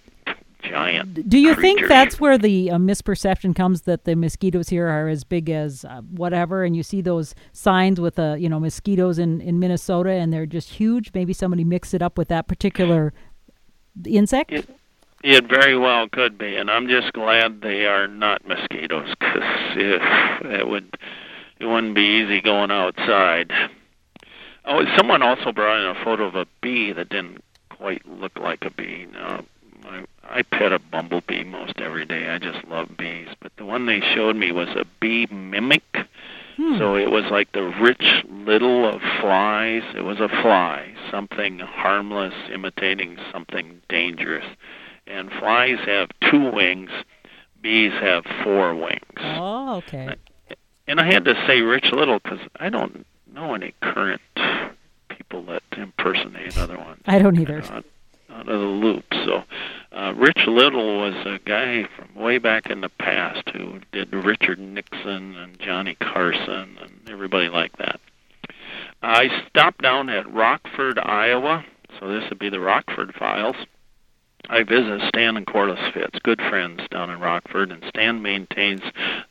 giant. 0.61 1.29
Do 1.29 1.37
you 1.37 1.55
creatures. 1.55 1.61
think 1.61 1.87
that's 1.87 2.19
where 2.19 2.37
the 2.37 2.71
uh, 2.71 2.77
misperception 2.77 3.55
comes 3.55 3.83
that 3.83 4.05
the 4.05 4.15
mosquitoes 4.15 4.69
here 4.69 4.87
are 4.87 5.07
as 5.07 5.23
big 5.23 5.49
as 5.49 5.85
uh, 5.85 6.01
whatever, 6.01 6.63
and 6.63 6.75
you 6.75 6.83
see 6.83 7.01
those 7.01 7.35
signs 7.53 7.99
with 7.99 8.15
the 8.15 8.31
uh, 8.31 8.35
you 8.35 8.49
know 8.49 8.59
mosquitoes 8.59 9.19
in 9.19 9.41
in 9.41 9.59
Minnesota, 9.59 10.11
and 10.11 10.31
they're 10.33 10.45
just 10.45 10.69
huge? 10.69 11.11
Maybe 11.13 11.33
somebody 11.33 11.63
mixed 11.63 11.93
it 11.93 12.01
up 12.01 12.17
with 12.17 12.27
that 12.29 12.47
particular 12.47 13.13
insect. 14.05 14.51
It, 14.51 14.69
it 15.23 15.45
very 15.49 15.77
well 15.77 16.07
could 16.07 16.37
be, 16.37 16.55
and 16.55 16.69
I'm 16.69 16.87
just 16.87 17.11
glad 17.13 17.61
they 17.61 17.85
are 17.85 18.07
not 18.07 18.47
mosquitoes, 18.47 19.09
because 19.19 19.43
if 19.75 20.45
it 20.45 20.67
would, 20.67 20.97
it 21.59 21.65
wouldn't 21.65 21.95
be 21.95 22.21
easy 22.21 22.39
going 22.39 22.71
outside. 22.71 23.51
Oh, 24.65 24.83
someone 24.97 25.23
also 25.23 25.51
brought 25.51 25.79
in 25.79 25.97
a 25.97 26.03
photo 26.03 26.25
of 26.25 26.35
a 26.35 26.45
bee 26.61 26.91
that 26.93 27.09
didn't 27.09 27.43
quite 27.69 28.05
look 28.07 28.37
like 28.37 28.65
a 28.65 28.69
bee. 28.69 29.07
Now, 29.11 29.43
I, 29.85 30.03
I 30.29 30.41
pet 30.43 30.71
a 30.71 30.79
bumblebee 30.79 31.43
most 31.43 31.79
every 31.79 32.05
day. 32.05 32.29
I 32.29 32.37
just 32.37 32.65
love 32.67 32.97
bees. 32.97 33.29
But 33.39 33.51
the 33.57 33.65
one 33.65 33.85
they 33.85 34.01
showed 34.01 34.35
me 34.35 34.51
was 34.51 34.69
a 34.69 34.85
bee 34.99 35.27
mimic. 35.27 35.83
Hmm. 36.57 36.77
So 36.77 36.95
it 36.95 37.11
was 37.11 37.25
like 37.25 37.51
the 37.51 37.63
rich 37.63 38.25
little 38.29 38.85
of 38.87 39.01
flies. 39.21 39.83
It 39.95 40.01
was 40.01 40.19
a 40.19 40.27
fly, 40.27 40.93
something 41.11 41.59
harmless 41.59 42.33
imitating 42.51 43.17
something 43.31 43.81
dangerous. 43.89 44.45
And 45.05 45.31
flies 45.31 45.79
have 45.85 46.09
two 46.29 46.51
wings, 46.51 46.89
bees 47.61 47.93
have 47.93 48.25
four 48.43 48.75
wings. 48.75 49.01
Oh, 49.19 49.77
okay. 49.77 50.15
And 50.87 50.99
I 50.99 51.05
had 51.05 51.25
to 51.25 51.35
say 51.45 51.61
Rich 51.61 51.91
Little 51.91 52.19
because 52.19 52.39
I 52.59 52.69
don't 52.69 53.05
know 53.33 53.53
any 53.53 53.73
current 53.81 54.21
people 55.09 55.43
that 55.43 55.63
impersonate 55.75 56.57
other 56.57 56.77
ones. 56.77 57.01
I 57.05 57.19
don't 57.19 57.37
either. 57.37 57.61
Out, 57.71 57.85
out 58.29 58.49
of 58.49 58.59
the 58.59 58.65
loop. 58.65 59.05
So 59.25 59.43
uh, 59.91 60.13
Rich 60.15 60.45
Little 60.47 60.99
was 60.99 61.15
a 61.25 61.39
guy 61.45 61.87
from 61.95 62.21
way 62.21 62.37
back 62.37 62.69
in 62.69 62.81
the 62.81 62.89
past 62.89 63.49
who 63.53 63.79
did 63.91 64.13
Richard 64.13 64.59
Nixon 64.59 65.35
and 65.35 65.59
Johnny 65.59 65.95
Carson 65.95 66.77
and 66.81 67.09
everybody 67.09 67.49
like 67.49 67.77
that. 67.77 67.99
I 69.01 69.27
stopped 69.47 69.81
down 69.81 70.09
at 70.09 70.31
Rockford, 70.31 70.99
Iowa. 70.99 71.65
So 71.99 72.07
this 72.07 72.29
would 72.29 72.39
be 72.39 72.49
the 72.49 72.59
Rockford 72.59 73.13
Files. 73.17 73.55
I 74.49 74.63
visit 74.63 75.01
Stan 75.09 75.35
and 75.35 75.45
Corliss 75.45 75.91
Fitz, 75.93 76.19
good 76.23 76.39
friends 76.49 76.81
down 76.89 77.09
in 77.09 77.19
Rockford, 77.19 77.69
and 77.69 77.83
Stan 77.89 78.21
maintains 78.21 78.81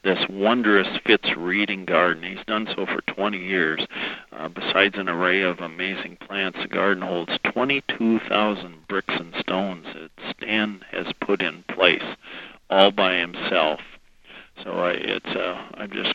this 0.05 0.19
wondrous 0.29 0.89
Fitz 1.07 1.35
reading 1.37 1.87
garden. 1.87 2.23
He's 2.23 2.45
done 2.47 2.69
so 2.77 2.85
for 2.85 3.01
20 3.15 3.39
years. 3.39 3.87
Uh, 4.31 4.49
besides 4.49 4.97
an 4.99 5.09
array 5.09 5.41
of 5.41 5.61
amazing 5.61 6.17
plants, 6.17 6.59
the 6.61 6.69
garden 6.69 7.03
holds 7.03 7.33
22,000 7.57 8.87
bricks 8.87 9.15
and 9.19 9.35
stones 9.41 9.87
that 9.95 10.11
Stan 10.37 10.85
has 10.91 11.07
put 11.23 11.41
in 11.41 11.65
place 11.75 12.03
all 12.69 12.91
by 12.91 13.15
himself. 13.15 13.81
So 14.63 14.73
I, 14.73 14.91
it's 14.91 15.27
uh, 15.27 15.69
I'm 15.75 15.91
just 15.91 16.15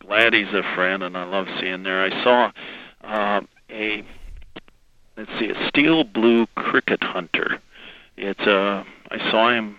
glad 0.00 0.34
he's 0.34 0.52
a 0.52 0.74
friend, 0.74 1.04
and 1.04 1.16
I 1.16 1.22
love 1.22 1.46
seeing 1.60 1.84
there. 1.84 2.02
I 2.02 2.24
saw 2.24 2.52
uh, 3.04 3.40
a 3.70 4.04
let's 5.16 5.30
see, 5.38 5.50
a 5.50 5.68
steel 5.68 6.02
blue 6.02 6.46
cricket 6.56 7.02
hunter 7.02 7.60
it's 8.16 8.40
uh, 8.40 8.84
I 9.10 9.30
saw 9.30 9.50
him. 9.50 9.76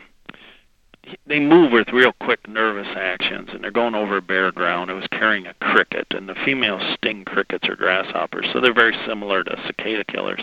They 1.27 1.39
move 1.39 1.71
with 1.71 1.89
real 1.89 2.13
quick, 2.13 2.47
nervous 2.47 2.87
actions, 2.95 3.49
and 3.51 3.63
they're 3.63 3.71
going 3.71 3.95
over 3.95 4.21
bare 4.21 4.51
ground. 4.51 4.89
It 4.89 4.93
was 4.93 5.07
carrying 5.11 5.47
a 5.47 5.53
cricket, 5.55 6.07
and 6.11 6.29
the 6.29 6.35
females 6.45 6.81
sting 6.95 7.25
crickets 7.25 7.67
or 7.67 7.75
grasshoppers, 7.75 8.47
so 8.51 8.59
they're 8.59 8.73
very 8.73 8.95
similar 9.07 9.43
to 9.43 9.61
cicada 9.65 10.03
killers. 10.03 10.41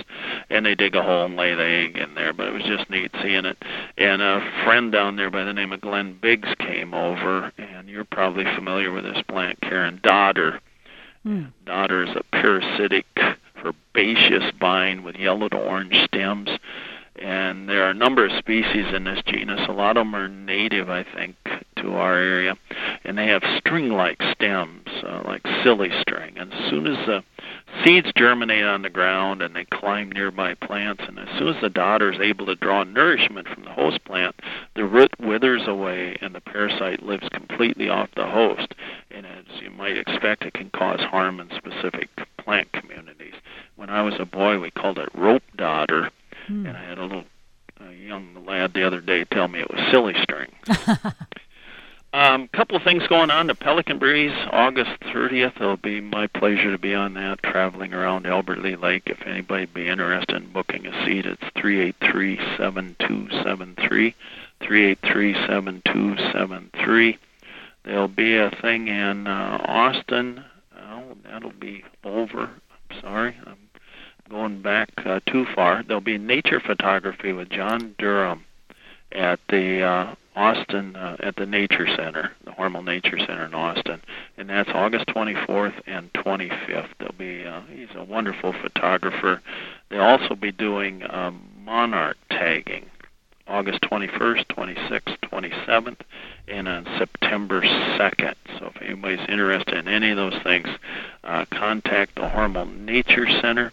And 0.51 0.67
they 0.67 0.75
dig 0.75 0.95
a 0.95 1.03
hole 1.03 1.25
and 1.25 1.37
lay 1.37 1.55
the 1.55 1.65
egg 1.65 1.99
in 1.99 2.15
there. 2.15 2.33
But 2.33 2.49
it 2.49 2.53
was 2.53 2.65
just 2.65 2.91
neat 2.91 3.11
seeing 3.23 3.45
it. 3.45 3.57
And 3.97 4.23
a 4.23 4.41
friend 4.65 4.91
down 4.93 5.17
there 5.17 5.31
by 5.31 5.45
the 5.45 5.53
name 5.53 5.73
of 5.73 5.81
Glenn 5.81 6.19
Biggs 6.21 6.49
came 6.59 6.95
over, 6.95 7.53
and 7.59 7.89
you're 7.89 8.05
probably 8.05 8.45
familiar 8.45 8.93
with 8.93 9.05
this 9.05 9.23
plant, 9.29 9.61
Karen 9.61 10.01
Dodder. 10.03 10.61
Mm. 11.27 11.53
Dodder 11.65 12.05
is 12.05 12.17
a 12.17 12.25
parasitic 12.33 13.07
herbaceous 13.65 14.53
vine 14.59 15.05
with 15.05 15.17
yellow 15.17 15.49
to 15.49 15.57
orange 15.57 15.95
stems 16.05 16.51
and 17.17 17.69
there 17.69 17.85
are 17.85 17.91
a 17.91 17.95
number 17.95 18.25
of 18.25 18.33
species 18.39 18.87
in 18.95 19.05
this 19.05 19.23
genus. 19.27 19.61
A 19.69 19.73
lot 19.73 19.97
of 19.97 20.07
them 20.07 20.15
are 20.15 20.29
native, 20.29 20.89
I 20.91 21.05
think, 21.05 21.37
to 21.77 21.95
our 21.95 22.17
area, 22.17 22.57
and 23.05 23.19
they 23.19 23.27
have 23.27 23.43
string-like 23.59 24.23
stems, 24.33 24.89
uh, 25.05 25.23
like 25.25 25.43
silly 25.63 25.91
string. 26.01 26.39
And 26.39 26.53
as 26.53 26.71
soon 26.71 26.87
as 26.87 27.07
the 27.07 27.25
seeds 27.85 28.13
germinate 28.17 28.65
on 28.65 28.83
the 28.83 28.91
ground 28.91 29.43
and 29.43 29.57
they 29.57 29.65
climb 29.65 30.11
nearby 30.11 30.55
plants. 30.55 31.03
And 31.07 31.19
as 31.19 31.29
soon 31.39 31.49
as 31.49 31.61
the 31.61 31.71
dodder 31.71 32.13
is 32.13 32.21
able 32.21 32.47
to 32.47 32.55
draw 32.55 32.85
nourishment 32.85 33.49
from 33.49 33.65
the 33.65 33.73
host 33.73 34.05
plant, 34.05 34.37
the 34.75 34.85
root 34.85 35.11
withers 35.19 35.67
away 35.67 36.17
and 36.21 36.35
the 36.35 36.41
parasite 36.41 37.03
lives 37.03 37.29
completely 37.31 37.89
off 37.89 38.11
the 38.15 38.27
host. 38.27 38.75
And 39.11 39.27
as 39.27 39.45
you 39.61 39.71
might 39.71 39.97
expect, 39.97 40.45
it 40.45 40.55
can 40.55 40.71
cause 40.71 41.01
harm 41.01 41.41
in 41.41 41.51
specific 41.57 42.09
plant 42.37 42.73
communities. 42.73 43.35
When 43.77 43.91
I 43.91 44.03
was 44.03 44.15
a 44.19 44.27
boy, 44.27 44.59
we 44.59 44.71
called 44.71 44.99
it 44.99 45.09
rope 45.15 45.43
dodder, 45.57 46.11
hmm. 46.47 46.67
and 46.67 46.77
I 46.77 46.85
had 46.85 46.99
a 46.99 47.03
little 47.03 47.25
a 47.81 47.93
young 47.93 48.45
lad 48.47 48.75
the 48.75 48.87
other 48.87 49.01
day 49.01 49.25
tell 49.25 49.49
me 49.49 49.61
it 49.61 49.71
was 49.71 49.81
silly 49.91 50.15
string. 50.23 50.51
Um, 52.15 52.47
couple 52.49 52.77
of 52.77 52.83
things 52.83 53.07
going 53.07 53.31
on. 53.31 53.47
The 53.47 53.55
Pelican 53.55 53.99
Breeze, 53.99 54.37
August 54.51 55.01
30th. 55.01 55.57
It'll 55.57 55.79
be 55.79 56.03
my 56.03 56.27
pleasure 56.27 56.71
to 56.71 56.77
be 56.77 56.95
on 56.95 57.15
that, 57.15 57.43
traveling 57.43 57.95
around 57.95 58.27
Albert 58.27 58.59
Lea 58.59 58.77
Lake. 58.77 59.05
If 59.07 59.27
anybody 59.27 59.65
be 59.65 59.89
interested 59.89 60.37
in 60.37 60.53
booking 60.53 60.87
a 60.87 61.07
seat, 61.07 61.25
it's 61.25 61.43
383-7273, 61.57 64.15
383-7273. 64.61 67.17
There'll 67.85 68.09
be 68.09 68.37
a 68.37 68.51
thing 68.61 68.89
in 68.89 69.27
uh, 69.27 69.59
Austin. 69.65 70.45
Oh, 70.79 71.17
that'll 71.25 71.53
be 71.53 71.83
over. 72.05 72.51
I'm 72.91 73.01
sorry. 73.01 73.39
I'm 73.47 73.62
going 74.29 74.63
back 74.63 74.91
uh, 75.05 75.21
too 75.27 75.47
far. 75.55 75.83
There'll 75.83 76.01
be 76.01 76.19
nature 76.19 76.61
photography 76.61 77.33
with 77.33 77.51
John 77.51 77.95
Durham 77.99 78.45
at 79.13 79.41
the 79.49 79.83
uh, 79.83 80.15
Austin 80.35 80.97
uh, 80.97 81.17
at 81.21 81.37
the 81.37 81.47
Nature 81.47 81.87
Center, 81.87 82.33
the 82.45 82.53
Hormel 82.53 82.85
Nature 82.85 83.19
Center 83.19 83.45
in 83.45 83.55
Austin, 83.55 84.01
and 84.39 84.49
that's 84.49 84.71
August 84.71 85.07
24th 85.09 85.75
and 85.87 86.13
25th. 86.15 86.89
There'll 86.99 87.15
be 87.19 87.45
uh, 87.45 87.61
he's 87.71 87.95
a 87.95 88.05
wonderful 88.05 88.53
photographer. 88.53 89.43
They'll 89.91 90.01
also 90.01 90.35
be 90.35 90.53
doing 90.53 91.03
um, 91.11 91.43
monarch 91.65 92.17
tagging, 92.31 92.87
August 93.47 93.83
21st, 93.83 94.47
26th, 94.47 95.19
27th, 95.21 96.01
and 96.49 96.67
on 96.67 96.87
September 96.99 97.61
2nd. 97.61 98.35
So 98.59 98.73
if 98.75 98.81
anybody's 98.81 99.29
interested 99.29 99.77
in 99.77 99.89
any 99.89 100.11
of 100.11 100.17
those 100.17 100.41
things, 100.43 100.69
uh, 101.25 101.45
contact 101.51 102.15
the 102.15 102.23
Hormel 102.23 102.75
Nature 102.81 103.29
Center 103.29 103.73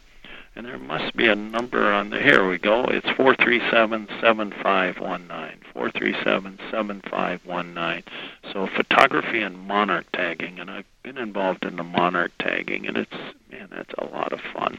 and 0.60 0.68
there 0.68 0.78
must 0.78 1.16
be 1.16 1.30
a 1.30 1.36
number 1.36 1.90
on 1.90 2.10
the 2.10 2.20
here 2.20 2.46
we 2.46 2.58
go 2.58 2.84
it's 2.90 3.08
437-7519 3.08 5.54
437-7519 5.74 8.04
so 8.52 8.68
photography 8.76 9.42
and 9.42 9.58
monarch 9.58 10.06
tagging 10.12 10.60
and 10.60 10.70
i've 10.70 10.84
been 11.02 11.18
involved 11.18 11.64
in 11.64 11.78
the 11.78 11.84
monarch 11.84 12.34
tagging 12.40 12.86
and 12.86 12.98
it's 12.98 13.16
man 13.50 13.70
that's 13.72 13.94
a 14.00 14.06
lot 14.08 14.34
of 14.34 14.42
fun. 14.54 14.78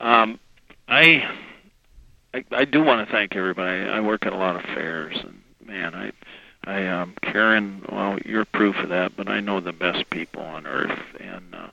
Um, 0.00 0.40
I, 0.88 1.22
I 2.34 2.44
i 2.50 2.64
do 2.64 2.82
want 2.82 3.06
to 3.06 3.12
thank 3.12 3.36
everybody. 3.36 3.88
I 3.88 4.00
work 4.00 4.26
at 4.26 4.32
a 4.32 4.36
lot 4.36 4.56
of 4.56 4.62
fairs 4.62 5.16
and 5.22 5.40
man 5.64 5.94
i 5.94 6.10
i 6.64 6.88
um 6.88 7.14
karen 7.22 7.84
well 7.92 8.18
you're 8.24 8.44
proof 8.44 8.74
of 8.82 8.88
that 8.88 9.16
but 9.16 9.28
i 9.28 9.38
know 9.38 9.60
the 9.60 9.72
best 9.72 10.10
people 10.10 10.42
on 10.42 10.66
earth 10.66 10.98
and 11.20 11.54
uh 11.54 11.68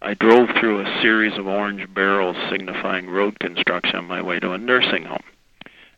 I 0.00 0.14
drove 0.14 0.50
through 0.58 0.80
a 0.80 1.00
series 1.02 1.36
of 1.38 1.46
orange 1.48 1.92
barrels 1.92 2.36
signifying 2.50 3.10
road 3.10 3.38
construction 3.40 3.96
on 3.96 4.04
my 4.06 4.22
way 4.22 4.38
to 4.38 4.52
a 4.52 4.58
nursing 4.58 5.04
home. 5.04 5.24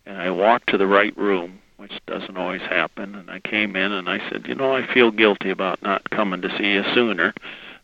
And 0.07 0.17
I 0.17 0.31
walked 0.31 0.71
to 0.71 0.79
the 0.79 0.87
right 0.87 1.17
room, 1.19 1.61
which 1.77 1.93
doesn't 2.07 2.37
always 2.37 2.63
happen, 2.63 3.15
and 3.15 3.31
I 3.31 3.41
came 3.41 3.77
in 3.77 3.93
and 3.93 4.09
I 4.09 4.19
said, 4.31 4.47
You 4.49 4.55
know, 4.55 4.75
I 4.75 4.87
feel 4.93 5.11
guilty 5.11 5.51
about 5.51 5.83
not 5.83 6.09
coming 6.09 6.41
to 6.41 6.57
see 6.57 6.73
you 6.73 6.83
sooner. 6.95 7.35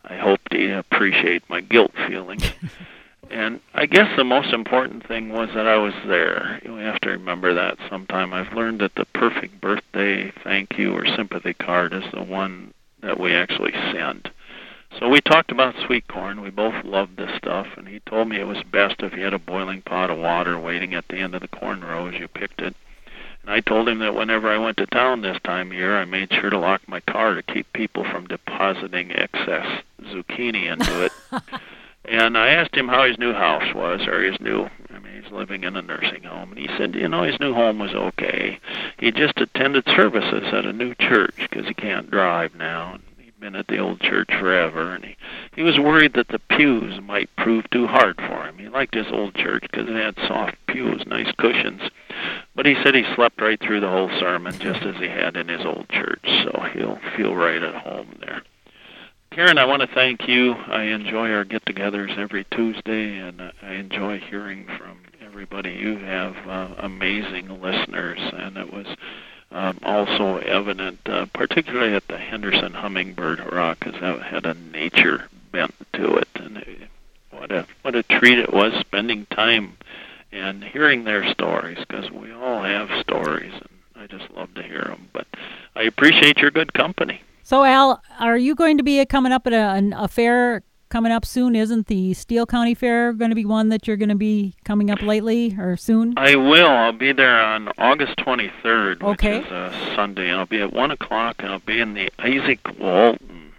I 0.04 0.16
hope 0.16 0.40
you 0.52 0.78
appreciate 0.78 1.42
my 1.50 1.60
guilt 1.60 1.92
feelings. 2.06 2.50
and 3.30 3.60
I 3.74 3.84
guess 3.84 4.16
the 4.16 4.24
most 4.24 4.54
important 4.54 5.06
thing 5.06 5.28
was 5.30 5.50
that 5.54 5.66
I 5.66 5.76
was 5.76 5.94
there. 6.06 6.60
You 6.64 6.76
have 6.76 7.00
to 7.00 7.10
remember 7.10 7.52
that 7.54 7.76
sometime. 7.90 8.32
I've 8.32 8.52
learned 8.54 8.80
that 8.80 8.94
the 8.94 9.04
perfect 9.06 9.60
birthday 9.60 10.32
thank 10.44 10.78
you 10.78 10.94
or 10.94 11.04
sympathy 11.06 11.52
card 11.52 11.92
is 11.92 12.04
the 12.12 12.22
one 12.22 12.72
that 13.02 13.20
we 13.20 13.34
actually 13.34 13.72
send. 13.92 14.30
So 14.98 15.10
we 15.10 15.20
talked 15.20 15.52
about 15.52 15.74
sweet 15.84 16.08
corn. 16.08 16.40
We 16.40 16.48
both 16.48 16.84
loved 16.84 17.18
this 17.18 17.36
stuff, 17.36 17.66
and 17.76 17.86
he 17.86 18.00
told 18.00 18.28
me 18.28 18.40
it 18.40 18.46
was 18.46 18.62
best 18.62 19.00
if 19.00 19.12
you 19.12 19.24
had 19.24 19.34
a 19.34 19.38
boiling 19.38 19.82
pot 19.82 20.10
of 20.10 20.18
water 20.18 20.58
waiting 20.58 20.94
at 20.94 21.06
the 21.08 21.18
end 21.18 21.34
of 21.34 21.42
the 21.42 21.48
corn 21.48 21.82
row 21.82 22.06
as 22.06 22.14
you 22.14 22.28
picked 22.28 22.62
it. 22.62 22.74
And 23.42 23.50
I 23.50 23.60
told 23.60 23.88
him 23.88 23.98
that 23.98 24.14
whenever 24.14 24.48
I 24.48 24.58
went 24.58 24.78
to 24.78 24.86
town 24.86 25.20
this 25.20 25.38
time 25.44 25.70
of 25.70 25.76
year, 25.76 25.98
I 25.98 26.06
made 26.06 26.32
sure 26.32 26.48
to 26.48 26.58
lock 26.58 26.80
my 26.88 27.00
car 27.00 27.34
to 27.34 27.42
keep 27.42 27.70
people 27.74 28.04
from 28.04 28.26
depositing 28.26 29.12
excess 29.12 29.82
zucchini 30.02 30.72
into 30.72 31.04
it. 31.04 31.12
and 32.06 32.38
I 32.38 32.48
asked 32.48 32.74
him 32.74 32.88
how 32.88 33.04
his 33.04 33.18
new 33.18 33.34
house 33.34 33.74
was, 33.74 34.00
or 34.06 34.22
his 34.22 34.40
new, 34.40 34.68
I 34.90 34.98
mean, 34.98 35.22
he's 35.22 35.30
living 35.30 35.64
in 35.64 35.76
a 35.76 35.82
nursing 35.82 36.22
home. 36.22 36.52
And 36.52 36.58
he 36.58 36.68
said, 36.78 36.94
you 36.94 37.08
know, 37.08 37.22
his 37.22 37.38
new 37.38 37.52
home 37.52 37.78
was 37.78 37.94
okay. 37.94 38.58
He 38.98 39.12
just 39.12 39.38
attended 39.38 39.84
services 39.94 40.52
at 40.52 40.64
a 40.64 40.72
new 40.72 40.94
church 40.94 41.36
because 41.36 41.68
he 41.68 41.74
can't 41.74 42.10
drive 42.10 42.54
now. 42.54 42.94
And 42.94 43.02
been 43.40 43.56
at 43.56 43.66
the 43.66 43.78
old 43.78 44.00
church 44.00 44.28
forever, 44.30 44.94
and 44.94 45.04
he 45.04 45.16
he 45.54 45.62
was 45.62 45.78
worried 45.78 46.14
that 46.14 46.28
the 46.28 46.38
pews 46.38 47.00
might 47.00 47.34
prove 47.36 47.68
too 47.70 47.86
hard 47.86 48.16
for 48.16 48.46
him. 48.46 48.58
He 48.58 48.68
liked 48.68 48.94
his 48.94 49.06
old 49.10 49.34
church 49.34 49.62
because 49.62 49.88
it 49.88 49.96
had 49.96 50.16
soft 50.26 50.56
pews, 50.66 51.02
nice 51.06 51.32
cushions. 51.38 51.82
But 52.54 52.66
he 52.66 52.74
said 52.82 52.94
he 52.94 53.04
slept 53.14 53.40
right 53.40 53.60
through 53.60 53.80
the 53.80 53.90
whole 53.90 54.10
sermon, 54.18 54.58
just 54.58 54.82
as 54.82 54.96
he 54.96 55.08
had 55.08 55.36
in 55.36 55.48
his 55.48 55.64
old 55.64 55.88
church, 55.88 56.24
so 56.24 56.64
he'll 56.72 56.98
feel 57.16 57.34
right 57.34 57.62
at 57.62 57.74
home 57.74 58.16
there. 58.20 58.42
Karen, 59.30 59.58
I 59.58 59.66
want 59.66 59.82
to 59.82 59.94
thank 59.94 60.28
you. 60.28 60.52
I 60.52 60.84
enjoy 60.84 61.30
our 61.30 61.44
get-togethers 61.44 62.16
every 62.16 62.44
Tuesday, 62.50 63.18
and 63.18 63.52
I 63.62 63.72
enjoy 63.74 64.18
hearing 64.18 64.66
from 64.78 64.98
everybody. 65.22 65.72
You 65.72 65.98
have 65.98 66.34
uh, 66.48 66.74
amazing 66.78 67.60
listeners, 67.60 68.18
and 68.18 68.56
it 68.56 68.72
was 68.72 68.86
um, 69.56 69.78
also 69.82 70.36
evident, 70.36 70.98
uh, 71.06 71.24
particularly 71.32 71.94
at 71.94 72.06
the 72.08 72.18
Henderson 72.18 72.74
Hummingbird 72.74 73.40
Hurrah, 73.40 73.74
because 73.74 73.98
that 74.00 74.20
had 74.20 74.44
a 74.44 74.52
nature 74.52 75.28
bent 75.50 75.74
to 75.94 76.16
it, 76.16 76.28
and 76.34 76.62
what 77.30 77.50
a 77.50 77.66
what 77.80 77.94
a 77.94 78.02
treat 78.02 78.38
it 78.38 78.52
was 78.52 78.74
spending 78.80 79.24
time 79.30 79.78
and 80.30 80.62
hearing 80.62 81.04
their 81.04 81.26
stories, 81.30 81.78
because 81.78 82.10
we 82.10 82.30
all 82.32 82.62
have 82.62 82.90
stories, 83.00 83.54
and 83.54 83.68
I 83.96 84.06
just 84.06 84.30
love 84.32 84.52
to 84.54 84.62
hear 84.62 84.82
them. 84.82 85.08
But 85.14 85.26
I 85.74 85.84
appreciate 85.84 86.36
your 86.36 86.50
good 86.50 86.74
company. 86.74 87.22
So, 87.42 87.64
Al, 87.64 88.02
are 88.18 88.36
you 88.36 88.54
going 88.54 88.76
to 88.76 88.82
be 88.82 89.02
coming 89.06 89.32
up 89.32 89.46
at 89.46 89.54
a, 89.54 89.90
a 89.96 90.08
fair 90.08 90.62
coming 90.88 91.12
up 91.12 91.24
soon. 91.24 91.56
Isn't 91.56 91.86
the 91.86 92.14
Steele 92.14 92.46
County 92.46 92.74
Fair 92.74 93.12
going 93.12 93.30
to 93.30 93.34
be 93.34 93.44
one 93.44 93.68
that 93.70 93.86
you're 93.86 93.96
going 93.96 94.08
to 94.08 94.14
be 94.14 94.54
coming 94.64 94.90
up 94.90 95.02
lately 95.02 95.56
or 95.58 95.76
soon? 95.76 96.14
I 96.16 96.36
will. 96.36 96.68
I'll 96.68 96.92
be 96.92 97.12
there 97.12 97.40
on 97.40 97.68
August 97.78 98.16
23rd, 98.18 99.02
okay. 99.02 99.38
which 99.38 99.46
is 99.46 99.52
a 99.52 99.92
Sunday. 99.94 100.28
And 100.28 100.40
I'll 100.40 100.46
be 100.46 100.60
at 100.60 100.72
1 100.72 100.90
o'clock, 100.90 101.36
and 101.40 101.48
I'll 101.48 101.58
be 101.60 101.80
in 101.80 101.94
the 101.94 102.10
Izaak 102.18 102.78
Walton 102.78 103.52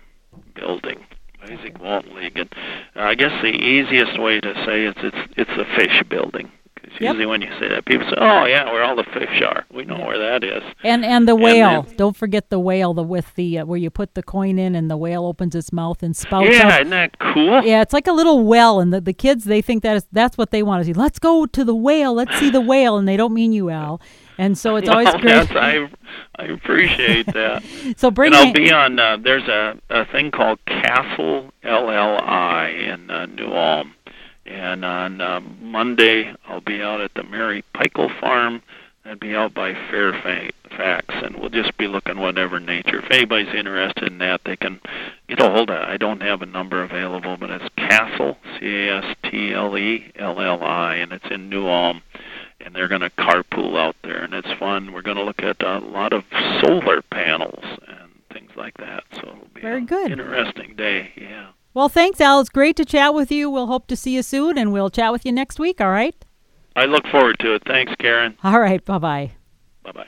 building. 0.55 0.99
Izaak 1.43 1.79
Walton 1.81 2.15
League. 2.15 2.37
And 2.37 2.53
uh, 2.95 3.01
I 3.01 3.15
guess 3.15 3.41
the 3.41 3.49
easiest 3.49 4.19
way 4.19 4.39
to 4.39 4.53
say 4.65 4.85
it, 4.85 4.97
it's 4.97 5.33
it's 5.37 5.55
the 5.55 5.65
fish 5.75 6.03
building. 6.09 6.51
Yep. 6.93 7.01
Usually, 7.01 7.25
when 7.25 7.41
you 7.41 7.49
say 7.59 7.67
that, 7.69 7.85
people 7.85 8.07
say, 8.07 8.15
"Oh, 8.17 8.45
yeah, 8.45 8.71
where 8.71 8.83
all 8.83 8.95
the 8.95 9.03
fish 9.03 9.41
are." 9.41 9.65
We 9.71 9.85
know 9.85 9.97
where 10.05 10.17
that 10.17 10.43
is. 10.43 10.63
And 10.83 11.05
and 11.05 11.27
the 11.27 11.35
whale. 11.35 11.67
And 11.67 11.87
then, 11.87 11.95
Don't 11.95 12.15
forget 12.15 12.49
the 12.49 12.59
whale. 12.59 12.93
The 12.93 13.03
with 13.03 13.33
the 13.35 13.59
uh, 13.59 13.65
where 13.65 13.77
you 13.77 13.89
put 13.89 14.13
the 14.15 14.23
coin 14.23 14.57
in, 14.57 14.75
and 14.75 14.89
the 14.89 14.97
whale 14.97 15.25
opens 15.25 15.55
its 15.55 15.71
mouth 15.71 16.01
and 16.03 16.15
spouts. 16.15 16.49
Yeah, 16.51 16.67
up. 16.67 16.81
isn't 16.81 16.89
that 16.89 17.19
cool? 17.19 17.63
Yeah, 17.63 17.81
it's 17.81 17.93
like 17.93 18.07
a 18.07 18.13
little 18.13 18.43
well, 18.43 18.79
and 18.79 18.93
the 18.93 19.01
the 19.01 19.13
kids 19.13 19.45
they 19.45 19.61
think 19.61 19.83
that 19.83 19.97
is 19.97 20.05
that's 20.11 20.37
what 20.37 20.51
they 20.51 20.63
want 20.63 20.81
to 20.81 20.85
see. 20.85 20.93
Let's 20.93 21.19
go 21.19 21.45
to 21.45 21.63
the 21.63 21.75
whale. 21.75 22.13
Let's 22.13 22.37
see 22.39 22.49
the 22.49 22.61
whale, 22.61 22.97
and 22.97 23.07
they 23.07 23.17
don't 23.17 23.33
mean 23.33 23.53
you, 23.53 23.69
Al. 23.69 24.01
And 24.37 24.57
so 24.57 24.75
it's 24.75 24.87
always 24.87 25.05
well, 25.05 25.19
great. 25.19 25.31
Yes, 25.31 25.51
I 25.51 25.89
I 26.35 26.45
appreciate 26.45 27.25
that. 27.27 27.63
so 27.97 28.11
bring. 28.11 28.33
And 28.33 28.47
I'll 28.47 28.53
be 28.53 28.71
on. 28.71 28.99
Uh, 28.99 29.17
there's 29.17 29.47
a 29.47 29.79
a 29.89 30.05
thing 30.05 30.31
called 30.31 30.59
Castle 30.65 31.51
LLI 31.63 32.93
in 32.93 33.09
uh, 33.09 33.25
New 33.25 33.51
Ulm 33.51 33.93
and 34.47 34.85
on 34.85 35.21
um, 35.21 35.57
Monday, 35.61 36.33
I'll 36.47 36.61
be 36.61 36.81
out 36.81 37.01
at 37.01 37.13
the 37.13 37.23
Mary 37.23 37.63
Pikel 37.75 38.09
Farm. 38.19 38.61
I'd 39.05 39.19
be 39.19 39.35
out 39.35 39.53
by 39.53 39.73
Fairfax, 39.89 41.05
and 41.07 41.37
we'll 41.37 41.49
just 41.49 41.77
be 41.77 41.87
looking 41.87 42.19
whatever 42.19 42.59
nature. 42.59 42.99
If 42.99 43.09
anybody's 43.09 43.53
interested 43.53 44.11
in 44.11 44.17
that, 44.17 44.41
they 44.43 44.57
can 44.57 44.81
get 45.29 45.39
a 45.39 45.49
hold 45.49 45.69
of. 45.69 45.81
I 45.81 45.95
don't 45.95 46.21
have 46.21 46.41
a 46.41 46.45
number 46.45 46.83
available, 46.83 47.37
but 47.37 47.49
it's 47.49 47.69
Castle 47.77 48.37
C 48.59 48.65
A 48.65 48.97
S 48.97 49.15
T 49.23 49.53
L 49.53 49.77
E 49.77 50.11
L 50.15 50.41
L 50.41 50.61
I, 50.61 50.95
and 50.95 51.13
it's 51.13 51.27
in 51.31 51.49
New 51.49 51.67
Ulm, 51.67 52.01
and 52.59 52.75
they're 52.75 52.89
going 52.89 53.01
to 53.01 53.09
carpool 53.11 53.77
out 53.77 53.95
there, 54.03 54.23
and 54.23 54.33
it's 54.33 54.51
fun. 54.59 54.91
We're 54.91 55.03
going 55.03 55.17
to 55.17 55.23
look 55.23 55.41
at 55.41 55.63
a 55.63 55.79
lot 55.79 56.11
of 56.11 56.23
solar 56.61 57.01
panels 57.01 57.63
and 57.87 58.11
things 58.33 58.51
like 58.57 58.75
that. 58.77 59.05
So 59.13 59.21
it'll 59.21 59.47
be 59.53 59.61
very 59.61 59.85
good, 59.85 60.11
interesting 60.11 60.75
day. 60.75 61.11
Yeah. 61.15 61.51
Well, 61.77 61.89
thanks, 61.89 62.19
Al. 62.19 62.39
It's 62.39 62.49
great 62.49 62.75
to 62.77 62.85
chat 62.85 63.13
with 63.13 63.31
you. 63.31 63.51
We'll 63.51 63.67
hope 63.67 63.85
to 63.85 63.95
see 63.95 64.15
you 64.15 64.23
soon, 64.23 64.57
and 64.57 64.73
we'll 64.73 64.89
chat 64.89 65.11
with 65.11 65.27
you 65.27 65.31
next 65.31 65.59
week, 65.59 65.79
all 65.79 65.91
right? 65.91 66.15
I 66.75 66.85
look 66.85 67.05
forward 67.05 67.37
to 67.41 67.53
it. 67.53 67.61
Thanks, 67.67 67.93
Karen. 67.99 68.35
All 68.43 68.59
right. 68.59 68.83
Bye 68.83 68.97
bye. 68.97 69.31
Bye 69.83 69.91
bye. 69.91 70.07